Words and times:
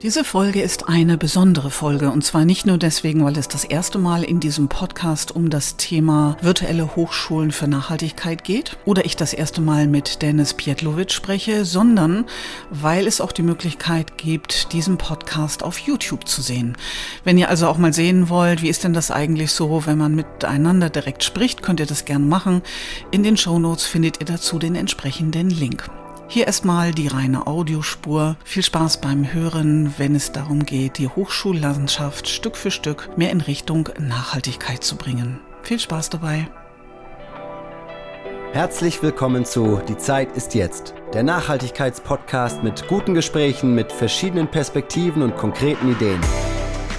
Diese 0.00 0.22
Folge 0.22 0.62
ist 0.62 0.88
eine 0.88 1.18
besondere 1.18 1.72
Folge 1.72 2.12
und 2.12 2.22
zwar 2.22 2.44
nicht 2.44 2.66
nur 2.66 2.78
deswegen, 2.78 3.24
weil 3.24 3.36
es 3.36 3.48
das 3.48 3.64
erste 3.64 3.98
Mal 3.98 4.22
in 4.22 4.38
diesem 4.38 4.68
Podcast 4.68 5.34
um 5.34 5.50
das 5.50 5.76
Thema 5.76 6.36
virtuelle 6.40 6.94
Hochschulen 6.94 7.50
für 7.50 7.66
Nachhaltigkeit 7.66 8.44
geht 8.44 8.78
oder 8.84 9.04
ich 9.04 9.16
das 9.16 9.32
erste 9.32 9.60
Mal 9.60 9.88
mit 9.88 10.22
Dennis 10.22 10.54
Pietlovic 10.54 11.10
spreche, 11.10 11.64
sondern 11.64 12.26
weil 12.70 13.08
es 13.08 13.20
auch 13.20 13.32
die 13.32 13.42
Möglichkeit 13.42 14.16
gibt, 14.18 14.72
diesen 14.72 14.98
Podcast 14.98 15.64
auf 15.64 15.80
YouTube 15.80 16.28
zu 16.28 16.42
sehen. 16.42 16.76
Wenn 17.24 17.36
ihr 17.36 17.48
also 17.48 17.66
auch 17.66 17.76
mal 17.76 17.92
sehen 17.92 18.28
wollt, 18.28 18.62
wie 18.62 18.68
ist 18.68 18.84
denn 18.84 18.92
das 18.92 19.10
eigentlich 19.10 19.50
so, 19.50 19.84
wenn 19.84 19.98
man 19.98 20.14
miteinander 20.14 20.90
direkt 20.90 21.24
spricht, 21.24 21.64
könnt 21.64 21.80
ihr 21.80 21.86
das 21.86 22.04
gerne 22.04 22.24
machen. 22.24 22.62
In 23.10 23.24
den 23.24 23.36
Show 23.36 23.58
Notes 23.58 23.84
findet 23.84 24.20
ihr 24.20 24.26
dazu 24.26 24.60
den 24.60 24.76
entsprechenden 24.76 25.50
Link. 25.50 25.90
Hier 26.30 26.46
erstmal 26.46 26.92
die 26.92 27.08
reine 27.08 27.46
Audiospur. 27.46 28.36
Viel 28.44 28.62
Spaß 28.62 29.00
beim 29.00 29.32
Hören, 29.32 29.94
wenn 29.96 30.14
es 30.14 30.30
darum 30.30 30.66
geht, 30.66 30.98
die 30.98 31.08
Hochschullandschaft 31.08 32.28
Stück 32.28 32.54
für 32.54 32.70
Stück 32.70 33.08
mehr 33.16 33.30
in 33.30 33.40
Richtung 33.40 33.88
Nachhaltigkeit 33.98 34.84
zu 34.84 34.96
bringen. 34.96 35.40
Viel 35.62 35.78
Spaß 35.78 36.10
dabei. 36.10 36.46
Herzlich 38.52 39.02
willkommen 39.02 39.46
zu 39.46 39.80
Die 39.88 39.96
Zeit 39.96 40.36
ist 40.36 40.54
jetzt, 40.54 40.92
der 41.14 41.22
Nachhaltigkeitspodcast 41.22 42.62
mit 42.62 42.88
guten 42.88 43.14
Gesprächen, 43.14 43.74
mit 43.74 43.90
verschiedenen 43.90 44.48
Perspektiven 44.48 45.22
und 45.22 45.34
konkreten 45.34 45.90
Ideen 45.90 46.20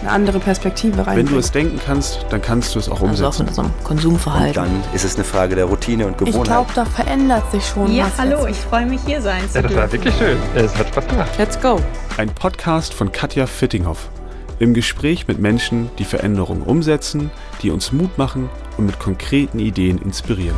eine 0.01 0.11
andere 0.11 0.39
Perspektive 0.39 1.05
rein. 1.05 1.17
Wenn 1.17 1.25
du 1.25 1.37
es 1.37 1.51
denken 1.51 1.79
kannst, 1.83 2.25
dann 2.29 2.41
kannst 2.41 2.75
du 2.75 2.79
es 2.79 2.89
auch 2.89 3.01
umsetzen. 3.01 3.25
Also 3.25 3.27
auch 3.27 3.39
mit 3.39 3.47
unserem 3.49 3.83
Konsumverhalten. 3.83 4.63
Und 4.63 4.83
dann 4.85 4.93
ist 4.93 5.03
es 5.03 5.15
eine 5.15 5.23
Frage 5.23 5.55
der 5.55 5.65
Routine 5.65 6.07
und 6.07 6.17
Gewohnheit. 6.17 6.41
Ich 6.41 6.43
glaube, 6.43 6.71
da 6.75 6.85
verändert 6.85 7.51
sich 7.51 7.65
schon 7.65 7.93
ja, 7.93 8.05
was. 8.05 8.17
Ja, 8.17 8.23
hallo, 8.23 8.47
ich 8.47 8.57
freue 8.57 8.85
mich 8.85 9.01
hier 9.05 9.21
sein 9.21 9.47
zu 9.49 9.55
Ja, 9.55 9.61
das 9.61 9.75
war 9.75 9.91
wirklich 9.91 10.13
schön. 10.15 10.37
Es 10.55 10.75
hat 10.75 10.87
Spaß 10.87 11.07
gemacht. 11.07 11.31
Let's 11.37 11.59
go. 11.59 11.79
Ein 12.17 12.29
Podcast 12.29 12.93
von 12.93 13.11
Katja 13.11 13.45
Fittinghoff. 13.45 14.09
Im 14.59 14.73
Gespräch 14.73 15.27
mit 15.27 15.39
Menschen, 15.39 15.89
die 15.99 16.05
Veränderungen 16.05 16.63
umsetzen, 16.63 17.31
die 17.61 17.71
uns 17.71 17.91
Mut 17.93 18.17
machen 18.17 18.49
und 18.77 18.85
mit 18.85 18.99
konkreten 18.99 19.59
Ideen 19.59 19.97
inspirieren. 19.97 20.55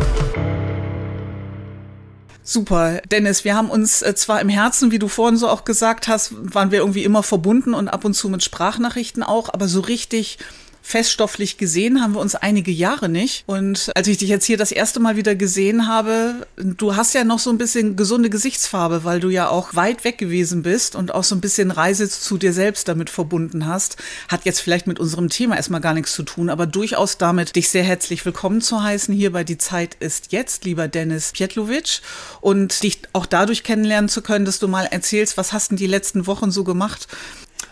Super, 2.44 3.02
Dennis, 3.11 3.44
wir 3.45 3.56
haben 3.56 3.70
uns 3.70 4.02
äh, 4.02 4.16
zwar 4.16 4.42
im 4.42 4.50
Herzen, 4.50 4.92
wie 4.92 5.00
du 5.00 5.08
vorhin 5.08 5.38
so 5.38 5.47
auch 5.47 5.64
gesagt 5.64 6.08
hast, 6.08 6.34
waren 6.53 6.72
wir 6.72 6.80
irgendwie 6.80 7.03
immer 7.03 7.22
verbunden 7.22 7.73
und 7.73 7.88
ab 7.88 8.03
und 8.03 8.14
zu 8.14 8.30
mit 8.30 8.44
Sprachnachrichten 8.44 9.22
auch, 9.22 9.53
aber 9.53 9.67
so 9.67 9.81
richtig 9.81 10.39
feststofflich 10.82 11.58
gesehen 11.58 12.02
haben 12.02 12.14
wir 12.14 12.20
uns 12.20 12.36
einige 12.36 12.72
Jahre 12.72 13.10
nicht. 13.10 13.44
Und 13.46 13.92
als 13.96 14.08
ich 14.08 14.18
dich 14.18 14.30
jetzt 14.30 14.46
hier 14.46 14.58
das 14.58 14.72
erste 14.72 15.00
Mal 15.00 15.16
wieder 15.16 15.36
gesehen 15.36 15.88
habe, 15.88 16.48
du 16.58 16.96
hast 16.96 17.14
ja 17.14 17.24
noch 17.24 17.40
so 17.40 17.50
ein 17.50 17.58
bisschen 17.58 17.96
gesunde 17.96 18.30
Gesichtsfarbe, 18.30 19.04
weil 19.04 19.20
du 19.20 19.30
ja 19.30 19.50
auch 19.50 19.76
weit 19.76 20.04
weg 20.04 20.18
gewesen 20.18 20.64
bist 20.64 20.96
und 20.96 21.14
auch 21.14 21.24
so 21.24 21.36
ein 21.36 21.42
bisschen 21.42 21.72
Reise 21.72 22.09
zu 22.09 22.38
dir 22.38 22.54
selbst 22.54 22.88
damit 22.88 23.09
verbunden 23.09 23.68
hast. 23.68 23.98
Hat 24.28 24.46
jetzt 24.46 24.59
vielleicht 24.59 24.88
mit 24.88 25.00
unserem 25.00 25.30
Thema 25.30 25.56
erstmal 25.56 25.82
gar 25.82 25.94
nichts 25.94 26.14
zu 26.14 26.24
tun, 26.24 26.50
aber 26.50 26.66
durchaus 26.66 27.18
damit, 27.18 27.56
dich 27.56 27.70
sehr 27.70 27.84
herzlich 27.84 28.26
willkommen 28.26 28.62
zu 28.62 28.84
heißen 28.84 29.14
hier 29.14 29.32
bei 29.32 29.44
Die 29.44 29.58
Zeit 29.58 29.96
ist 30.00 30.32
jetzt, 30.32 30.66
lieber 30.66 30.88
Dennis 30.88 31.32
Pietlovic. 31.32 32.02
Und 32.42 32.84
dich 32.84 33.00
auch 33.14 33.26
dadurch 33.26 33.64
kennenlernen 33.64 34.09
zu 34.09 34.22
können, 34.22 34.46
dass 34.46 34.59
du 34.59 34.68
mal 34.68 34.86
erzählst, 34.86 35.38
was 35.38 35.54
hast 35.54 35.72
du 35.72 35.76
die 35.76 35.88
letzten 35.88 36.28
Wochen 36.28 36.52
so 36.52 36.64
gemacht? 36.64 37.08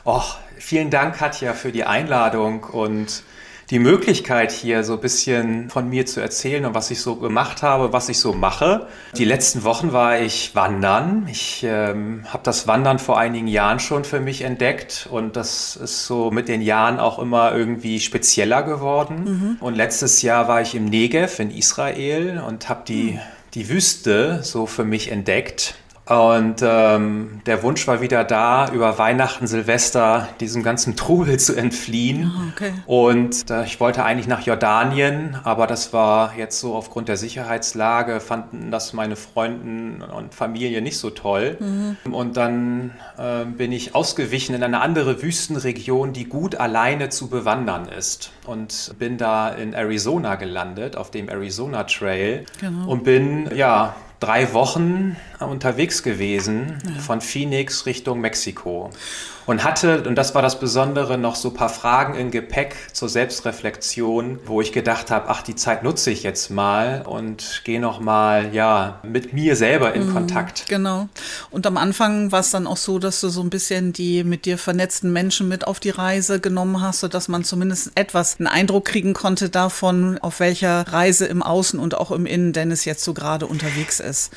Och, 0.10 0.40
vielen 0.58 0.90
Dank, 0.90 1.18
Katja, 1.18 1.54
für 1.54 1.72
die 1.72 1.84
Einladung 1.84 2.64
und 2.64 3.22
die 3.70 3.78
Möglichkeit 3.78 4.52
hier 4.52 4.84
so 4.84 4.94
ein 4.94 5.02
bisschen 5.02 5.70
von 5.70 5.88
mir 5.88 6.08
zu 6.08 6.20
erzählen 6.20 6.66
und 6.66 6.74
was 6.74 6.90
ich 6.90 7.00
so 7.00 7.18
gemacht 7.18 7.62
habe, 7.62 7.94
was 7.94 8.10
ich 8.10 8.18
so 8.18 8.34
mache. 8.34 8.88
Die 9.16 9.24
letzten 9.24 9.64
Wochen 9.64 9.94
war 9.94 10.20
ich 10.20 10.56
wandern. 10.56 11.28
Ich 11.30 11.64
ähm, 11.64 12.26
habe 12.28 12.42
das 12.42 12.68
Wandern 12.68 12.98
vor 12.98 13.20
einigen 13.20 13.48
Jahren 13.48 13.80
schon 13.80 14.04
für 14.04 14.20
mich 14.20 14.42
entdeckt 14.42 15.08
und 15.12 15.36
das 15.36 15.76
ist 15.76 16.08
so 16.08 16.32
mit 16.32 16.48
den 16.48 16.64
Jahren 16.64 17.00
auch 17.00 17.20
immer 17.20 17.56
irgendwie 17.56 18.00
spezieller 18.00 18.64
geworden. 18.64 19.24
Mhm. 19.26 19.58
Und 19.60 19.76
letztes 19.76 20.24
Jahr 20.24 20.48
war 20.48 20.60
ich 20.60 20.74
im 20.74 20.86
Negev 20.86 21.40
in 21.40 21.52
Israel 21.52 22.42
und 22.48 22.68
habe 22.68 22.82
die, 22.88 23.12
mhm. 23.12 23.20
die 23.54 23.70
Wüste 23.70 24.42
so 24.42 24.66
für 24.66 24.86
mich 24.86 25.12
entdeckt. 25.12 25.76
Und 26.10 26.64
ähm, 26.64 27.42
der 27.46 27.62
Wunsch 27.62 27.88
war 27.88 28.02
wieder 28.02 28.24
da, 28.24 28.72
über 28.72 28.98
Weihnachten, 28.98 29.46
Silvester 29.46 30.28
diesem 30.40 30.64
ganzen 30.64 30.96
Trubel 30.96 31.38
zu 31.38 31.56
entfliehen. 31.56 32.32
Oh, 32.36 32.50
okay. 32.52 32.74
Und 32.88 33.52
äh, 33.52 33.64
ich 33.66 33.80
wollte 33.80 34.04
eigentlich 34.04 34.28
nach 34.28 34.42
Jordanien, 34.42 35.38
aber 35.44 35.68
das 35.68 35.94
war 35.94 36.36
jetzt 36.36 36.60
so 36.60 36.74
aufgrund 36.74 37.10
der 37.10 37.18
Sicherheitslage, 37.18 38.22
fanden 38.22 38.72
das 38.72 38.94
meine 38.94 39.16
Freunden 39.16 40.02
und 40.02 40.34
Familie 40.34 40.82
nicht 40.82 40.98
so 40.98 41.12
toll. 41.12 41.58
Mhm. 41.60 42.12
Und 42.12 42.38
dann 42.38 42.92
äh, 43.20 43.46
bin 43.46 43.72
ich 43.72 43.94
ausgewichen 43.94 44.56
in 44.56 44.64
eine 44.64 44.82
andere 44.82 45.22
Wüstenregion, 45.22 46.12
die 46.12 46.26
gut 46.26 46.56
alleine 46.56 47.10
zu 47.10 47.30
bewandern 47.30 47.88
ist. 47.88 48.32
Und 48.48 48.96
bin 48.98 49.20
da 49.20 49.50
in 49.50 49.74
Arizona 49.74 50.36
gelandet, 50.36 50.96
auf 50.96 51.12
dem 51.12 51.30
Arizona 51.30 51.84
Trail. 51.84 52.46
Genau. 52.60 52.90
Und 52.90 53.04
bin, 53.04 53.56
ja, 53.56 53.96
drei 54.20 54.54
Wochen 54.54 55.16
unterwegs 55.40 56.04
gewesen 56.04 56.78
ja. 56.86 57.02
von 57.02 57.22
Phoenix 57.22 57.86
Richtung 57.86 58.20
Mexiko 58.20 58.92
und 59.50 59.64
hatte, 59.64 60.04
und 60.04 60.14
das 60.14 60.36
war 60.36 60.44
das 60.44 60.60
Besondere, 60.60 61.18
noch 61.18 61.36
so 61.36 61.48
ein 61.48 61.56
paar 61.56 61.70
Fragen 61.70 62.14
im 62.14 62.30
Gepäck 62.30 62.76
zur 62.94 63.10
Selbstreflexion, 63.10 64.38
wo 64.46 64.62
ich 64.62 64.72
gedacht 64.72 65.10
habe, 65.10 65.28
ach, 65.30 65.42
die 65.42 65.56
Zeit 65.56 65.82
nutze 65.82 66.12
ich 66.12 66.22
jetzt 66.22 66.52
mal 66.52 67.02
und 67.04 67.64
gehe 67.64 67.80
noch 67.80 68.00
mal, 68.00 68.54
ja, 68.54 69.00
mit 69.02 69.34
mir 69.34 69.56
selber 69.56 69.96
in 69.96 70.06
mhm, 70.06 70.14
Kontakt. 70.14 70.66
Genau. 70.70 71.10
Und 71.50 71.66
am 71.66 71.78
Anfang 71.78 72.32
war 72.32 72.42
es 72.42 72.52
dann 72.52 72.68
auch 72.68 72.78
so, 72.78 73.00
dass 73.00 73.22
du 73.22 73.30
so 73.30 73.42
ein 73.42 73.50
bisschen 73.50 73.92
die 73.92 74.24
mit 74.24 74.46
dir 74.46 74.60
vernetzten 74.60 75.12
Menschen 75.12 75.48
mit 75.48 75.66
auf 75.66 75.80
die 75.80 75.90
Reise 75.90 76.40
genommen 76.40 76.80
hast, 76.80 77.00
sodass 77.00 77.28
man 77.28 77.44
zumindest 77.44 77.94
etwas 77.96 78.38
einen 78.38 78.46
Eindruck 78.46 78.86
kriegen 78.86 79.16
konnte 79.16 79.50
davon, 79.50 80.20
auf 80.20 80.40
welcher 80.42 80.82
Reise 80.94 81.26
im 81.26 81.42
Außen 81.42 81.80
und 81.80 81.98
auch 81.98 82.12
im 82.12 82.28
Innen 82.28 82.54
Dennis 82.54 82.86
jetzt 82.86 83.04
so 83.04 83.16
gerade 83.16 83.48
unterwegs 83.48 84.00
ist. 84.00 84.32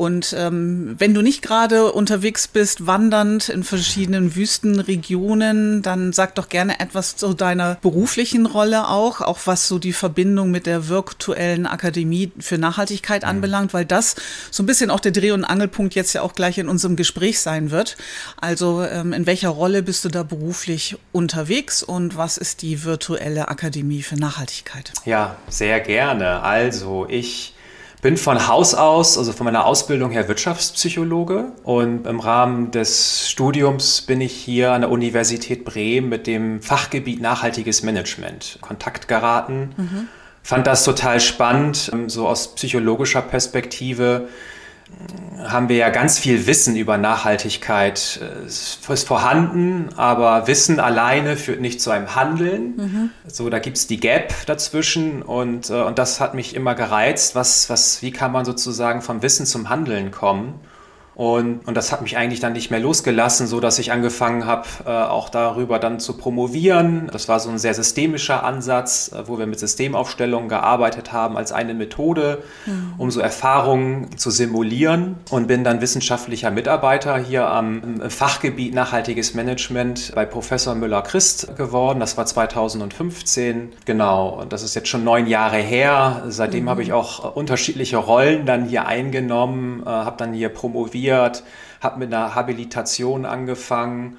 Und 0.00 0.34
ähm, 0.34 0.94
wenn 0.96 1.12
du 1.12 1.20
nicht 1.20 1.42
gerade 1.42 1.92
unterwegs 1.92 2.48
bist, 2.48 2.86
wandernd 2.86 3.50
in 3.50 3.62
verschiedenen 3.62 4.34
Wüstenregionen, 4.34 5.82
dann 5.82 6.14
sag 6.14 6.36
doch 6.36 6.48
gerne 6.48 6.80
etwas 6.80 7.16
zu 7.16 7.34
deiner 7.34 7.74
beruflichen 7.82 8.46
Rolle 8.46 8.88
auch, 8.88 9.20
auch 9.20 9.40
was 9.44 9.68
so 9.68 9.78
die 9.78 9.92
Verbindung 9.92 10.50
mit 10.50 10.64
der 10.64 10.88
virtuellen 10.88 11.66
Akademie 11.66 12.32
für 12.38 12.56
Nachhaltigkeit 12.56 13.24
mhm. 13.24 13.28
anbelangt, 13.28 13.74
weil 13.74 13.84
das 13.84 14.16
so 14.50 14.62
ein 14.62 14.66
bisschen 14.66 14.88
auch 14.90 15.00
der 15.00 15.12
Dreh- 15.12 15.32
und 15.32 15.44
Angelpunkt 15.44 15.94
jetzt 15.94 16.14
ja 16.14 16.22
auch 16.22 16.32
gleich 16.32 16.56
in 16.56 16.70
unserem 16.70 16.96
Gespräch 16.96 17.38
sein 17.38 17.70
wird. 17.70 17.98
Also 18.40 18.82
ähm, 18.82 19.12
in 19.12 19.26
welcher 19.26 19.50
Rolle 19.50 19.82
bist 19.82 20.06
du 20.06 20.08
da 20.08 20.22
beruflich 20.22 20.96
unterwegs 21.12 21.82
und 21.82 22.16
was 22.16 22.38
ist 22.38 22.62
die 22.62 22.84
virtuelle 22.84 23.48
Akademie 23.48 24.00
für 24.00 24.16
Nachhaltigkeit? 24.16 24.94
Ja, 25.04 25.36
sehr 25.50 25.78
gerne. 25.80 26.40
Also 26.40 27.06
ich 27.06 27.52
bin 28.02 28.16
von 28.16 28.48
Haus 28.48 28.74
aus, 28.74 29.18
also 29.18 29.32
von 29.32 29.44
meiner 29.44 29.66
Ausbildung 29.66 30.10
her 30.10 30.26
Wirtschaftspsychologe 30.28 31.52
und 31.64 32.06
im 32.06 32.20
Rahmen 32.20 32.70
des 32.70 33.28
Studiums 33.28 34.00
bin 34.02 34.20
ich 34.20 34.32
hier 34.32 34.72
an 34.72 34.82
der 34.82 34.90
Universität 34.90 35.64
Bremen 35.64 36.08
mit 36.08 36.26
dem 36.26 36.62
Fachgebiet 36.62 37.20
nachhaltiges 37.20 37.82
Management 37.82 38.58
Kontakt 38.60 39.06
geraten. 39.08 39.74
Mhm. 39.76 40.08
Fand 40.42 40.66
das 40.66 40.84
total 40.84 41.20
spannend, 41.20 41.92
so 42.06 42.26
aus 42.26 42.54
psychologischer 42.54 43.20
Perspektive 43.20 44.28
haben 45.46 45.68
wir 45.68 45.76
ja 45.76 45.90
ganz 45.90 46.18
viel 46.18 46.46
Wissen 46.46 46.76
über 46.76 46.98
Nachhaltigkeit. 46.98 48.20
Es 48.46 48.78
ist 48.88 49.06
vorhanden, 49.06 49.88
aber 49.96 50.46
Wissen 50.46 50.80
alleine 50.80 51.36
führt 51.36 51.60
nicht 51.60 51.80
zu 51.80 51.90
einem 51.90 52.14
Handeln. 52.14 52.76
Mhm. 52.76 53.10
So, 53.26 53.48
da 53.48 53.58
gibt 53.58 53.76
es 53.76 53.86
die 53.86 53.98
Gap 53.98 54.34
dazwischen 54.46 55.22
und, 55.22 55.70
äh, 55.70 55.82
und 55.82 55.98
das 55.98 56.20
hat 56.20 56.34
mich 56.34 56.54
immer 56.54 56.74
gereizt. 56.74 57.34
Was, 57.34 57.70
was, 57.70 58.02
wie 58.02 58.10
kann 58.10 58.32
man 58.32 58.44
sozusagen 58.44 59.02
vom 59.02 59.22
Wissen 59.22 59.46
zum 59.46 59.68
Handeln 59.68 60.10
kommen? 60.10 60.60
Und, 61.14 61.66
und 61.66 61.76
das 61.76 61.92
hat 61.92 62.02
mich 62.02 62.16
eigentlich 62.16 62.40
dann 62.40 62.52
nicht 62.52 62.70
mehr 62.70 62.80
losgelassen, 62.80 63.46
so 63.46 63.60
dass 63.60 63.78
ich 63.78 63.92
angefangen 63.92 64.46
habe, 64.46 64.66
äh, 64.86 64.90
auch 64.90 65.28
darüber 65.28 65.78
dann 65.78 66.00
zu 66.00 66.16
promovieren. 66.16 67.10
Das 67.12 67.28
war 67.28 67.40
so 67.40 67.50
ein 67.50 67.58
sehr 67.58 67.74
systemischer 67.74 68.44
Ansatz, 68.44 69.12
äh, 69.12 69.26
wo 69.26 69.38
wir 69.38 69.46
mit 69.46 69.58
Systemaufstellungen 69.58 70.48
gearbeitet 70.48 71.12
haben 71.12 71.36
als 71.36 71.52
eine 71.52 71.74
Methode, 71.74 72.42
mhm. 72.64 72.94
um 72.96 73.10
so 73.10 73.20
Erfahrungen 73.20 74.16
zu 74.16 74.30
simulieren. 74.30 75.16
Und 75.30 75.48
bin 75.48 75.64
dann 75.64 75.80
wissenschaftlicher 75.80 76.50
Mitarbeiter 76.50 77.18
hier 77.18 77.48
am 77.48 78.00
Fachgebiet 78.08 78.72
Nachhaltiges 78.72 79.34
Management 79.34 80.12
bei 80.14 80.24
Professor 80.24 80.74
Müller-Christ 80.74 81.56
geworden. 81.56 82.00
Das 82.00 82.16
war 82.16 82.24
2015. 82.24 83.72
Genau, 83.84 84.40
und 84.40 84.52
das 84.52 84.62
ist 84.62 84.74
jetzt 84.74 84.88
schon 84.88 85.04
neun 85.04 85.26
Jahre 85.26 85.58
her. 85.58 86.22
Seitdem 86.28 86.64
mhm. 86.64 86.70
habe 86.70 86.82
ich 86.82 86.92
auch 86.92 87.34
unterschiedliche 87.34 87.96
Rollen 87.96 88.46
dann 88.46 88.64
hier 88.64 88.86
eingenommen, 88.86 89.82
äh, 89.84 89.88
habe 89.88 90.16
dann 90.16 90.32
hier 90.32 90.48
promoviert 90.48 90.99
studiert, 91.00 91.42
habe 91.80 91.98
mit 91.98 92.12
einer 92.12 92.34
Habilitation 92.34 93.24
angefangen 93.24 94.18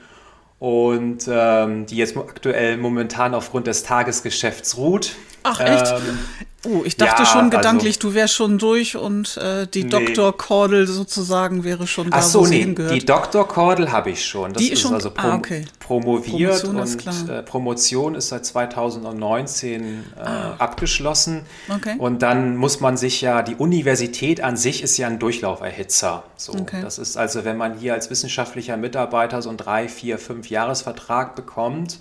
und 0.60 1.28
ähm, 1.32 1.86
die 1.86 1.98
jetzt 1.98 2.18
aktuell 2.18 2.78
momentan 2.78 3.34
aufgrund 3.34 3.68
des 3.68 3.84
Tagesgeschäfts 3.84 4.78
ruht. 4.78 5.16
Ach 5.44 5.60
echt? 5.60 5.88
Ähm, 5.88 6.20
Oh, 6.64 6.84
ich 6.86 6.96
dachte 6.96 7.24
ja, 7.24 7.26
schon 7.26 7.46
also 7.46 7.58
gedanklich, 7.58 7.96
also, 7.96 8.10
du 8.10 8.14
wärst 8.14 8.36
schon 8.36 8.60
durch 8.60 8.96
und 8.96 9.36
äh, 9.38 9.66
die 9.66 9.84
nee. 9.84 9.90
Dr. 9.90 10.38
Kordel 10.38 10.86
sozusagen 10.86 11.64
wäre 11.64 11.88
schon 11.88 12.12
da, 12.12 12.18
Ach 12.18 12.22
so, 12.22 12.42
wo 12.42 12.48
nee, 12.48 12.60
hingehört. 12.60 12.94
Die 12.94 13.04
Dr. 13.04 13.48
Kordel 13.48 13.92
habe 13.92 14.12
ich 14.12 14.24
schon. 14.24 14.54
Das 14.54 14.62
die 14.62 14.68
ist, 14.68 14.74
ist 14.74 14.82
schon 14.82 14.94
also 14.94 15.10
prom 15.10 15.32
ah, 15.32 15.36
okay. 15.38 15.66
promoviert 15.80 16.62
Promotion 16.62 17.24
und 17.24 17.30
äh, 17.30 17.42
Promotion 17.42 18.14
ist 18.14 18.28
seit 18.28 18.46
2019 18.46 20.04
äh, 20.16 20.20
ah. 20.20 20.54
abgeschlossen. 20.60 21.48
Okay. 21.68 21.96
Und 21.98 22.22
dann 22.22 22.58
muss 22.58 22.80
man 22.80 22.96
sich 22.96 23.22
ja, 23.22 23.42
die 23.42 23.56
Universität 23.56 24.42
an 24.42 24.56
sich 24.56 24.84
ist 24.84 24.98
ja 24.98 25.08
ein 25.08 25.18
Durchlauferhitzer. 25.18 26.26
So, 26.38 26.54
okay. 26.54 26.82
Das 26.84 27.00
ist 27.00 27.18
also, 27.18 27.44
wenn 27.44 27.58
man 27.58 27.80
hier 27.80 27.96
als 27.96 28.12
wissenschaftlicher 28.12 28.78
Mitarbeiter 28.78 29.42
so 29.42 29.50
einen 29.50 29.58
drei, 29.58 29.90
vier, 29.90 30.20
fünf 30.20 30.48
Jahresvertrag 30.52 31.36
bekommt, 31.36 31.98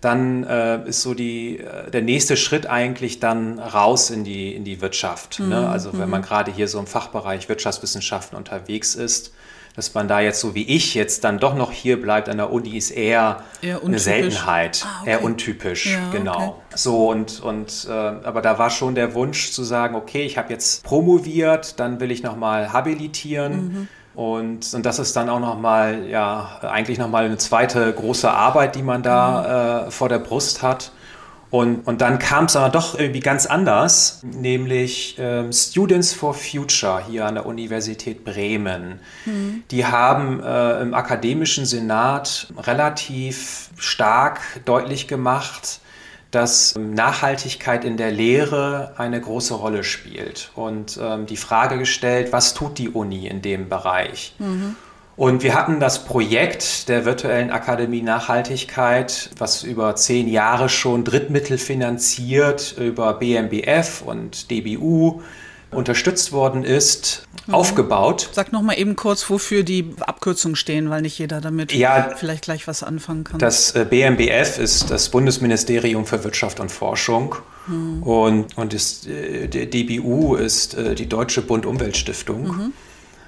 dann 0.00 0.44
äh, 0.44 0.88
ist 0.88 1.02
so 1.02 1.14
die, 1.14 1.58
äh, 1.58 1.90
der 1.90 2.02
nächste 2.02 2.36
Schritt 2.36 2.66
eigentlich 2.66 3.20
dann 3.20 3.58
raus 3.58 4.10
in 4.10 4.24
die, 4.24 4.54
in 4.54 4.64
die 4.64 4.80
Wirtschaft. 4.80 5.40
Ne? 5.40 5.44
Mhm. 5.44 5.50
Ne? 5.50 5.68
Also 5.68 5.92
wenn 5.98 6.08
man 6.08 6.20
mhm. 6.22 6.24
gerade 6.24 6.52
hier 6.52 6.68
so 6.68 6.78
im 6.78 6.86
Fachbereich 6.86 7.48
Wirtschaftswissenschaften 7.48 8.36
unterwegs 8.36 8.94
ist, 8.94 9.32
dass 9.76 9.94
man 9.94 10.08
da 10.08 10.20
jetzt 10.20 10.40
so 10.40 10.54
wie 10.54 10.64
ich 10.64 10.94
jetzt 10.94 11.22
dann 11.22 11.38
doch 11.38 11.54
noch 11.54 11.70
hier 11.70 12.00
bleibt 12.00 12.28
an 12.28 12.38
der 12.38 12.52
Uni, 12.52 12.76
ist 12.76 12.90
eher, 12.90 13.44
eher 13.62 13.82
eine 13.84 14.00
Seltenheit, 14.00 14.84
ah, 14.84 15.00
okay. 15.02 15.10
eher 15.10 15.22
untypisch, 15.22 15.86
ja, 15.86 16.10
genau. 16.10 16.60
Okay. 16.68 16.76
So 16.76 17.08
und, 17.08 17.40
und 17.40 17.86
äh, 17.88 17.92
aber 17.92 18.42
da 18.42 18.58
war 18.58 18.70
schon 18.70 18.96
der 18.96 19.14
Wunsch 19.14 19.52
zu 19.52 19.62
sagen, 19.62 19.94
okay, 19.94 20.24
ich 20.24 20.38
habe 20.38 20.52
jetzt 20.52 20.82
promoviert, 20.82 21.78
dann 21.78 22.00
will 22.00 22.10
ich 22.10 22.22
nochmal 22.22 22.72
habilitieren. 22.72 23.52
Mhm 23.52 23.88
und, 24.14 24.74
und 24.74 24.86
das 24.86 24.98
ist 24.98 25.14
dann 25.16 25.28
auch 25.28 25.40
nochmal, 25.40 26.06
ja, 26.08 26.58
eigentlich 26.62 26.98
nochmal 26.98 27.24
eine 27.24 27.38
zweite 27.38 27.92
große 27.92 28.30
Arbeit, 28.30 28.74
die 28.74 28.82
man 28.82 29.02
da 29.02 29.86
äh, 29.86 29.90
vor 29.90 30.08
der 30.08 30.18
Brust 30.18 30.62
hat. 30.62 30.92
Und, 31.50 31.84
und 31.86 32.00
dann 32.00 32.20
kam 32.20 32.44
es 32.44 32.54
aber 32.54 32.68
doch 32.68 32.96
irgendwie 32.96 33.20
ganz 33.20 33.44
anders, 33.46 34.20
nämlich 34.22 35.16
ähm, 35.18 35.52
Students 35.52 36.12
for 36.12 36.32
Future 36.32 37.02
hier 37.04 37.26
an 37.26 37.34
der 37.34 37.46
Universität 37.46 38.24
Bremen. 38.24 39.00
Mhm. 39.26 39.64
Die 39.70 39.84
haben 39.84 40.40
äh, 40.40 40.80
im 40.80 40.94
akademischen 40.94 41.66
Senat 41.66 42.46
relativ 42.56 43.70
stark 43.76 44.40
deutlich 44.64 45.08
gemacht, 45.08 45.80
dass 46.30 46.76
Nachhaltigkeit 46.78 47.84
in 47.84 47.96
der 47.96 48.12
Lehre 48.12 48.92
eine 48.96 49.20
große 49.20 49.54
Rolle 49.54 49.82
spielt 49.84 50.50
und 50.54 50.98
ähm, 51.02 51.26
die 51.26 51.36
Frage 51.36 51.78
gestellt, 51.78 52.32
was 52.32 52.54
tut 52.54 52.78
die 52.78 52.88
Uni 52.88 53.26
in 53.26 53.42
dem 53.42 53.68
Bereich? 53.68 54.34
Mhm. 54.38 54.76
Und 55.16 55.42
wir 55.42 55.54
hatten 55.54 55.80
das 55.80 56.04
Projekt 56.04 56.88
der 56.88 57.04
virtuellen 57.04 57.50
Akademie 57.50 58.00
Nachhaltigkeit, 58.00 59.30
was 59.36 59.62
über 59.62 59.94
zehn 59.94 60.28
Jahre 60.28 60.70
schon 60.70 61.04
Drittmittel 61.04 61.58
finanziert 61.58 62.74
über 62.78 63.14
BMBF 63.14 64.02
und 64.06 64.50
DBU 64.50 65.20
unterstützt 65.70 66.32
worden 66.32 66.64
ist, 66.64 67.26
mhm. 67.46 67.54
aufgebaut. 67.54 68.30
Sag 68.32 68.52
noch 68.52 68.62
mal 68.62 68.78
eben 68.78 68.96
kurz, 68.96 69.28
wofür 69.30 69.62
die 69.62 69.94
Abkürzungen 70.00 70.56
stehen, 70.56 70.90
weil 70.90 71.02
nicht 71.02 71.18
jeder 71.18 71.40
damit 71.40 71.72
ja, 71.72 72.14
vielleicht 72.16 72.44
gleich 72.44 72.66
was 72.66 72.82
anfangen 72.82 73.24
kann. 73.24 73.38
Das 73.38 73.74
äh, 73.74 73.86
BMBF 73.88 74.58
ist 74.58 74.90
das 74.90 75.08
Bundesministerium 75.08 76.06
für 76.06 76.24
Wirtschaft 76.24 76.60
und 76.60 76.70
Forschung 76.70 77.36
mhm. 77.66 78.02
und, 78.02 78.56
und 78.56 78.74
ist, 78.74 79.06
äh, 79.06 79.46
der 79.46 79.66
DBU 79.66 80.36
ist 80.36 80.74
äh, 80.74 80.94
die 80.94 81.08
Deutsche 81.08 81.42
Bund-Umweltstiftung. 81.42 82.42
Mhm. 82.42 82.72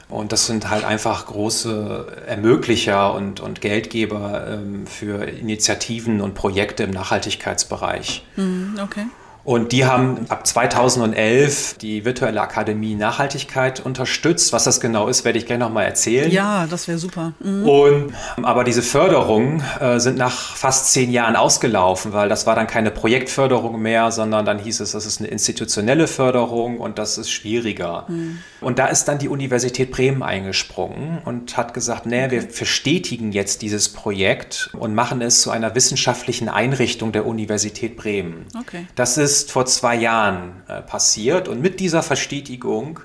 Und 0.08 0.30
das 0.30 0.46
sind 0.46 0.68
halt 0.68 0.84
einfach 0.84 1.24
große 1.24 2.24
Ermöglicher 2.26 3.14
und, 3.14 3.40
und 3.40 3.62
Geldgeber 3.62 4.46
ähm, 4.46 4.86
für 4.86 5.24
Initiativen 5.24 6.20
und 6.20 6.34
Projekte 6.34 6.82
im 6.82 6.90
Nachhaltigkeitsbereich. 6.90 8.22
Mhm, 8.36 8.78
okay. 8.82 9.06
Und 9.44 9.72
die 9.72 9.84
haben 9.84 10.26
ab 10.28 10.46
2011 10.46 11.78
die 11.78 12.04
virtuelle 12.04 12.40
Akademie 12.40 12.94
Nachhaltigkeit 12.94 13.80
unterstützt. 13.80 14.52
Was 14.52 14.64
das 14.64 14.80
genau 14.80 15.08
ist, 15.08 15.24
werde 15.24 15.38
ich 15.38 15.46
gerne 15.46 15.64
nochmal 15.64 15.84
erzählen. 15.84 16.30
Ja, 16.30 16.66
das 16.66 16.86
wäre 16.86 16.98
super. 16.98 17.32
Mhm. 17.40 17.68
Und, 17.68 18.14
aber 18.42 18.62
diese 18.62 18.82
Förderungen 18.82 19.62
äh, 19.80 19.98
sind 19.98 20.16
nach 20.16 20.56
fast 20.56 20.92
zehn 20.92 21.10
Jahren 21.10 21.34
ausgelaufen, 21.34 22.12
weil 22.12 22.28
das 22.28 22.46
war 22.46 22.54
dann 22.54 22.68
keine 22.68 22.90
Projektförderung 22.90 23.82
mehr, 23.82 24.12
sondern 24.12 24.44
dann 24.44 24.58
hieß 24.58 24.80
es, 24.80 24.92
das 24.92 25.06
ist 25.06 25.20
eine 25.20 25.28
institutionelle 25.28 26.06
Förderung 26.06 26.78
und 26.78 26.98
das 26.98 27.18
ist 27.18 27.30
schwieriger. 27.30 28.06
Mhm. 28.08 28.38
Und 28.60 28.78
da 28.78 28.86
ist 28.86 29.06
dann 29.06 29.18
die 29.18 29.28
Universität 29.28 29.90
Bremen 29.90 30.22
eingesprungen 30.22 31.18
und 31.24 31.56
hat 31.56 31.74
gesagt, 31.74 32.06
nee, 32.06 32.30
wir 32.30 32.42
verstetigen 32.42 33.32
jetzt 33.32 33.62
dieses 33.62 33.88
Projekt 33.88 34.70
und 34.78 34.94
machen 34.94 35.20
es 35.20 35.42
zu 35.42 35.50
einer 35.50 35.74
wissenschaftlichen 35.74 36.48
Einrichtung 36.48 37.10
der 37.10 37.26
Universität 37.26 37.96
Bremen. 37.96 38.46
Okay. 38.56 38.86
Das 38.94 39.18
ist 39.18 39.31
ist 39.32 39.50
vor 39.50 39.66
zwei 39.66 39.94
Jahren 39.94 40.62
äh, 40.68 40.82
passiert 40.82 41.48
und 41.48 41.60
mit 41.60 41.80
dieser 41.80 42.02
Verstetigung 42.02 43.00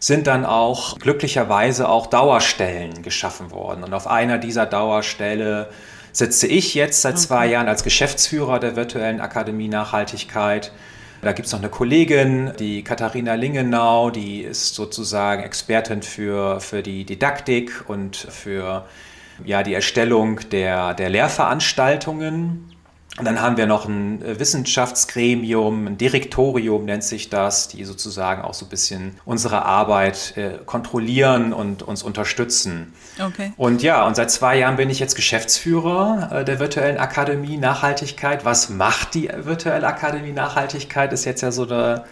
sind 0.00 0.26
dann 0.26 0.46
auch 0.46 0.98
glücklicherweise 0.98 1.88
auch 1.88 2.06
Dauerstellen 2.06 3.02
geschaffen 3.02 3.50
worden. 3.50 3.84
Und 3.84 3.92
auf 3.94 4.06
einer 4.06 4.38
dieser 4.38 4.64
Dauerstelle 4.64 5.68
sitze 6.12 6.46
ich 6.46 6.74
jetzt 6.74 7.02
seit 7.02 7.18
zwei 7.18 7.44
okay. 7.44 7.52
Jahren 7.52 7.68
als 7.68 7.84
Geschäftsführer 7.84 8.60
der 8.60 8.76
virtuellen 8.76 9.20
Akademie 9.20 9.68
Nachhaltigkeit. 9.68 10.72
Da 11.20 11.32
gibt 11.32 11.46
es 11.46 11.52
noch 11.52 11.58
eine 11.58 11.68
Kollegin, 11.68 12.52
die 12.58 12.84
Katharina 12.84 13.34
Lingenau, 13.34 14.10
die 14.10 14.42
ist 14.42 14.74
sozusagen 14.76 15.42
Expertin 15.42 16.02
für, 16.02 16.60
für 16.60 16.82
die 16.82 17.04
Didaktik 17.04 17.84
und 17.88 18.16
für 18.16 18.86
ja, 19.44 19.64
die 19.64 19.74
Erstellung 19.74 20.40
der, 20.50 20.94
der 20.94 21.10
Lehrveranstaltungen. 21.10 22.77
Und 23.18 23.24
dann 23.24 23.40
haben 23.40 23.56
wir 23.56 23.66
noch 23.66 23.86
ein 23.86 24.22
äh, 24.22 24.38
Wissenschaftsgremium, 24.38 25.86
ein 25.86 25.98
Direktorium 25.98 26.84
nennt 26.84 27.04
sich 27.04 27.28
das, 27.30 27.68
die 27.68 27.84
sozusagen 27.84 28.42
auch 28.42 28.54
so 28.54 28.66
ein 28.66 28.68
bisschen 28.68 29.18
unsere 29.24 29.64
Arbeit 29.64 30.36
äh, 30.36 30.58
kontrollieren 30.64 31.52
und 31.52 31.82
uns 31.82 32.02
unterstützen. 32.02 32.92
Okay. 33.18 33.52
Und 33.56 33.82
ja, 33.82 34.06
und 34.06 34.16
seit 34.16 34.30
zwei 34.30 34.58
Jahren 34.58 34.76
bin 34.76 34.90
ich 34.90 35.00
jetzt 35.00 35.16
Geschäftsführer 35.16 36.30
äh, 36.32 36.44
der 36.44 36.60
Virtuellen 36.60 36.98
Akademie 36.98 37.56
Nachhaltigkeit. 37.56 38.44
Was 38.44 38.68
macht 38.68 39.14
die 39.14 39.28
Virtuelle 39.36 39.86
Akademie 39.86 40.32
Nachhaltigkeit, 40.32 41.12
ist 41.12 41.24
jetzt 41.24 41.40
ja 41.40 41.50
so 41.50 41.64
eine, 41.64 42.04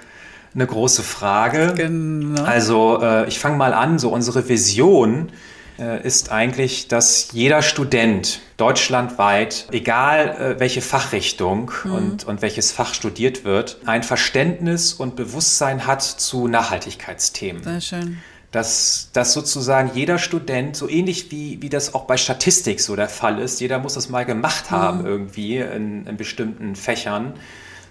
eine 0.55 0.67
große 0.67 1.03
Frage. 1.03 1.75
Genau. 1.77 2.43
Also 2.43 3.01
äh, 3.01 3.29
ich 3.29 3.39
fange 3.39 3.57
mal 3.57 3.73
an, 3.73 3.99
so 3.99 4.11
unsere 4.11 4.49
Vision 4.49 5.31
ist 5.79 6.31
eigentlich, 6.33 6.89
dass 6.89 7.33
jeder 7.33 7.63
Student 7.63 8.41
deutschlandweit, 8.57 9.67
egal 9.73 10.29
äh, 10.29 10.61
welche 10.61 10.81
Fachrichtung 10.81 11.71
mhm. 11.85 11.93
und, 11.93 12.25
und 12.25 12.43
welches 12.43 12.73
Fach 12.73 12.95
studiert 12.95 13.45
wird, 13.45 13.79
ein 13.87 14.03
Verständnis 14.03 14.93
und 14.95 15.17
Bewusstsein 15.17 15.87
hat 15.87 16.03
zu 16.03 16.49
Nachhaltigkeitsthemen. 16.49 17.63
Sehr 17.63 17.81
schön 17.81 18.19
dass, 18.53 19.11
dass 19.13 19.35
sozusagen 19.35 19.91
jeder 19.93 20.19
Student, 20.19 20.77
so 20.77 20.89
ähnlich 20.89 21.31
wie, 21.31 21.61
wie 21.61 21.69
das 21.69 21.95
auch 21.95 22.05
bei 22.05 22.17
Statistik 22.17 22.81
so 22.81 22.97
der 22.97 23.11
Fall 23.11 23.39
ist, 23.39 23.61
jeder 23.61 23.79
muss 23.79 23.95
das 23.95 24.09
mal 24.09 24.25
gemacht 24.25 24.71
haben 24.71 25.01
mhm. 25.01 25.07
irgendwie 25.07 25.59
in, 25.59 26.07
in 26.07 26.17
bestimmten 26.17 26.75
Fächern, 26.75 27.35